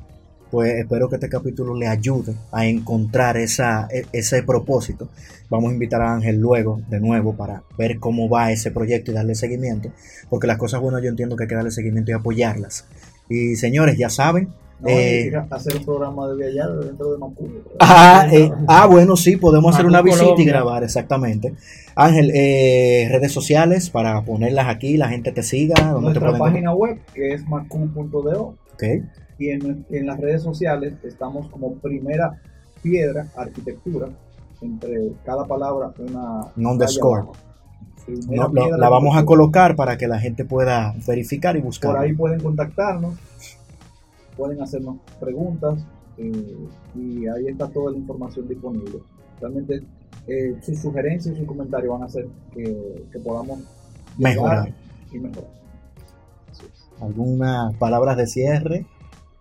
pues 0.51 0.73
espero 0.79 1.09
que 1.09 1.15
este 1.15 1.29
capítulo 1.29 1.75
le 1.75 1.87
ayude 1.87 2.35
a 2.51 2.65
encontrar 2.67 3.35
esa, 3.37 3.87
e- 3.91 4.05
ese 4.13 4.43
propósito. 4.43 5.09
Vamos 5.49 5.71
a 5.71 5.73
invitar 5.73 6.01
a 6.01 6.13
Ángel 6.13 6.37
luego, 6.37 6.81
de 6.89 6.99
nuevo, 6.99 7.35
para 7.35 7.63
ver 7.77 7.99
cómo 7.99 8.29
va 8.29 8.51
ese 8.51 8.71
proyecto 8.71 9.11
y 9.11 9.15
darle 9.15 9.35
seguimiento. 9.35 9.91
Porque 10.29 10.47
las 10.47 10.57
cosas 10.57 10.79
buenas 10.81 11.01
yo 11.03 11.09
entiendo 11.09 11.35
que 11.35 11.43
hay 11.43 11.49
que 11.49 11.55
darle 11.55 11.71
seguimiento 11.71 12.11
y 12.11 12.13
apoyarlas. 12.13 12.85
Y 13.27 13.55
señores, 13.57 13.97
ya 13.97 14.09
saben. 14.09 14.49
No, 14.79 14.89
eh, 14.89 15.31
hacer 15.49 15.75
un 15.77 15.83
programa 15.83 16.29
de 16.29 16.47
allá 16.47 16.67
dentro 16.67 17.11
de 17.11 17.17
Macuyo. 17.17 17.63
Ah, 17.79 18.27
eh, 18.31 18.49
ah, 18.67 18.85
bueno, 18.85 19.17
sí, 19.17 19.35
podemos 19.35 19.73
hacer 19.73 19.85
una 19.85 20.01
visita 20.01 20.35
y 20.37 20.45
grabar, 20.45 20.83
exactamente. 20.83 21.53
Ángel, 21.95 22.31
eh, 22.33 23.07
redes 23.11 23.33
sociales 23.33 23.89
para 23.89 24.21
ponerlas 24.21 24.67
aquí, 24.69 24.95
la 24.95 25.09
gente 25.09 25.33
te 25.33 25.43
siga, 25.43 25.75
te 25.75 26.01
Nuestra 26.01 26.21
pueden 26.21 26.39
página 26.39 26.73
web, 26.73 26.97
que 27.13 27.33
es 27.33 27.45
macu.do, 27.45 28.55
Ok, 28.73 28.83
y 29.37 29.49
en, 29.49 29.85
en 29.89 30.05
las 30.05 30.19
redes 30.19 30.43
sociales 30.43 30.93
estamos 31.03 31.49
como 31.49 31.73
primera 31.75 32.41
piedra 32.81 33.27
arquitectura 33.35 34.07
entre 34.61 35.11
cada 35.25 35.45
palabra 35.45 35.91
una 35.99 36.41
Un 36.55 36.65
underscore. 36.65 37.27
No, 38.29 38.49
la 38.49 38.89
vamos 38.89 39.15
a 39.17 39.25
colocar 39.25 39.75
para 39.75 39.97
que 39.97 40.07
la 40.07 40.19
gente 40.19 40.43
pueda 40.43 40.95
verificar 41.05 41.55
y 41.57 41.61
buscar. 41.61 41.91
por 41.91 41.99
ahí 42.01 42.13
pueden 42.13 42.39
contactarnos 42.39 43.15
pueden 44.39 44.61
hacernos 44.61 44.95
preguntas 45.19 45.85
eh, 46.17 46.57
y 46.95 47.27
ahí 47.27 47.47
está 47.47 47.67
toda 47.67 47.91
la 47.91 47.97
información 47.97 48.47
disponible 48.47 48.99
realmente 49.39 49.81
eh, 50.27 50.55
sus 50.61 50.79
sugerencias 50.79 51.35
y 51.35 51.39
sus 51.39 51.47
comentarios 51.47 51.91
van 51.93 52.03
a 52.03 52.05
hacer 52.05 52.27
que, 52.53 53.05
que 53.11 53.19
podamos 53.19 53.59
Mejorar. 54.17 54.73
y 55.11 55.19
mejorar. 55.19 55.49
¿Algunas 57.01 57.75
palabras 57.75 58.17
de 58.17 58.27
cierre? 58.27 58.85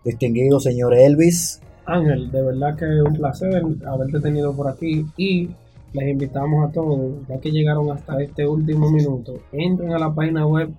Distinguido 0.05 0.59
señor 0.59 0.93
Elvis. 0.93 1.61
Ángel, 1.85 2.31
de 2.31 2.41
verdad 2.41 2.75
que 2.75 2.85
es 2.85 3.01
un 3.01 3.13
placer 3.13 3.63
haberte 3.85 4.19
tenido 4.19 4.55
por 4.55 4.67
aquí 4.67 5.05
y 5.17 5.49
les 5.93 6.07
invitamos 6.07 6.69
a 6.69 6.71
todos, 6.71 7.27
ya 7.27 7.39
que 7.39 7.51
llegaron 7.51 7.91
hasta 7.91 8.21
este 8.21 8.47
último 8.47 8.91
minuto, 8.91 9.39
entren 9.51 9.91
a 9.93 9.99
la 9.99 10.13
página 10.13 10.45
web 10.45 10.69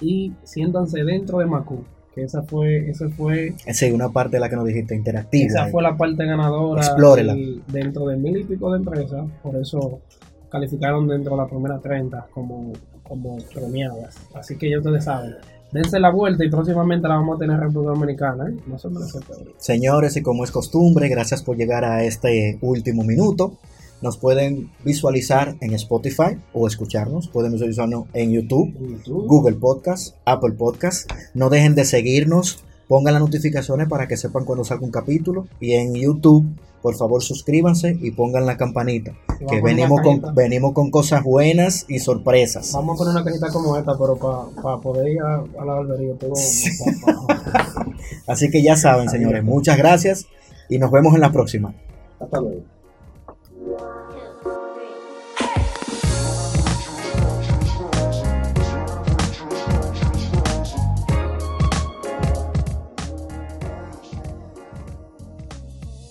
y 0.00 0.32
siéntanse 0.44 1.02
dentro 1.02 1.38
de 1.38 1.46
Macu, 1.46 1.82
que 2.14 2.22
esa 2.24 2.42
fue, 2.42 2.90
esa 2.90 3.08
fue, 3.10 3.54
Sí, 3.72 3.90
una 3.92 4.08
parte 4.08 4.36
de 4.36 4.40
la 4.40 4.48
que 4.48 4.56
nos 4.56 4.66
dijiste, 4.66 4.94
interactiva. 4.94 5.46
esa 5.46 5.66
fue 5.68 5.82
la 5.82 5.96
parte 5.96 6.24
ganadora 6.24 6.82
Explórela. 6.82 7.36
dentro 7.68 8.06
de 8.06 8.16
mil 8.16 8.36
y 8.38 8.44
pico 8.44 8.70
de 8.72 8.78
empresas, 8.78 9.24
por 9.42 9.56
eso 9.56 10.00
calificaron 10.48 11.06
dentro 11.06 11.36
de 11.36 11.42
la 11.42 11.46
primera 11.48 11.78
30 11.78 12.26
como, 12.32 12.72
como 13.04 13.38
premiadas. 13.54 14.16
Así 14.34 14.56
que 14.56 14.70
ya 14.70 14.78
ustedes 14.78 15.04
saben, 15.04 15.36
dense 15.72 16.00
la 16.00 16.10
vuelta 16.10 16.44
y 16.44 16.50
próximamente 16.50 17.06
la 17.06 17.14
vamos 17.14 17.36
a 17.36 17.38
tener 17.38 17.56
en 17.56 17.62
República 17.62 17.92
Dominicana, 17.92 18.48
¿eh? 18.48 18.54
no 18.66 18.78
se. 18.78 18.88
Señores, 19.58 20.16
y 20.16 20.22
como 20.22 20.42
es 20.44 20.50
costumbre, 20.50 21.08
gracias 21.08 21.42
por 21.42 21.56
llegar 21.56 21.84
a 21.84 22.02
este 22.02 22.58
último 22.62 23.04
minuto. 23.04 23.52
Nos 24.02 24.16
pueden 24.16 24.70
visualizar 24.82 25.56
en 25.60 25.74
Spotify 25.74 26.38
o 26.54 26.66
escucharnos. 26.66 27.28
Pueden 27.28 27.52
visualizarnos 27.52 28.06
en 28.14 28.32
YouTube. 28.32 28.74
Google 29.06 29.56
Podcast, 29.56 30.16
Apple 30.24 30.52
Podcast. 30.52 31.10
No 31.34 31.50
dejen 31.50 31.74
de 31.74 31.84
seguirnos. 31.84 32.64
Pongan 32.88 33.14
las 33.14 33.22
notificaciones 33.22 33.88
para 33.88 34.08
que 34.08 34.16
sepan 34.16 34.46
cuando 34.46 34.64
salga 34.64 34.86
un 34.86 34.90
capítulo. 34.90 35.46
Y 35.60 35.72
en 35.72 35.94
YouTube, 35.94 36.46
por 36.80 36.96
favor, 36.96 37.22
suscríbanse 37.22 37.98
y 38.00 38.12
pongan 38.12 38.46
la 38.46 38.56
campanita. 38.56 39.12
Que 39.48 39.60
venimos 39.60 40.00
con, 40.00 40.34
venimos 40.34 40.72
con 40.72 40.90
cosas 40.90 41.22
buenas 41.22 41.84
y 41.86 41.98
sorpresas. 41.98 42.72
Vamos 42.72 42.94
a 42.94 42.98
poner 43.04 43.14
una 43.14 43.24
cajita 43.24 43.48
como 43.52 43.76
esta, 43.76 43.98
pero 43.98 44.16
para 44.16 44.78
poder 44.78 45.12
ir 45.12 45.20
a, 45.20 45.36
a 45.36 45.64
la 45.64 45.74
barbería 45.74 46.14
todo. 46.14 46.32
Así 48.26 48.50
que 48.50 48.62
ya 48.62 48.76
saben, 48.76 49.10
señores. 49.10 49.44
Muchas 49.44 49.76
gracias 49.76 50.26
y 50.70 50.78
nos 50.78 50.90
vemos 50.90 51.14
en 51.14 51.20
la 51.20 51.30
próxima. 51.32 51.74
hasta 52.18 52.40
luego 52.40 52.79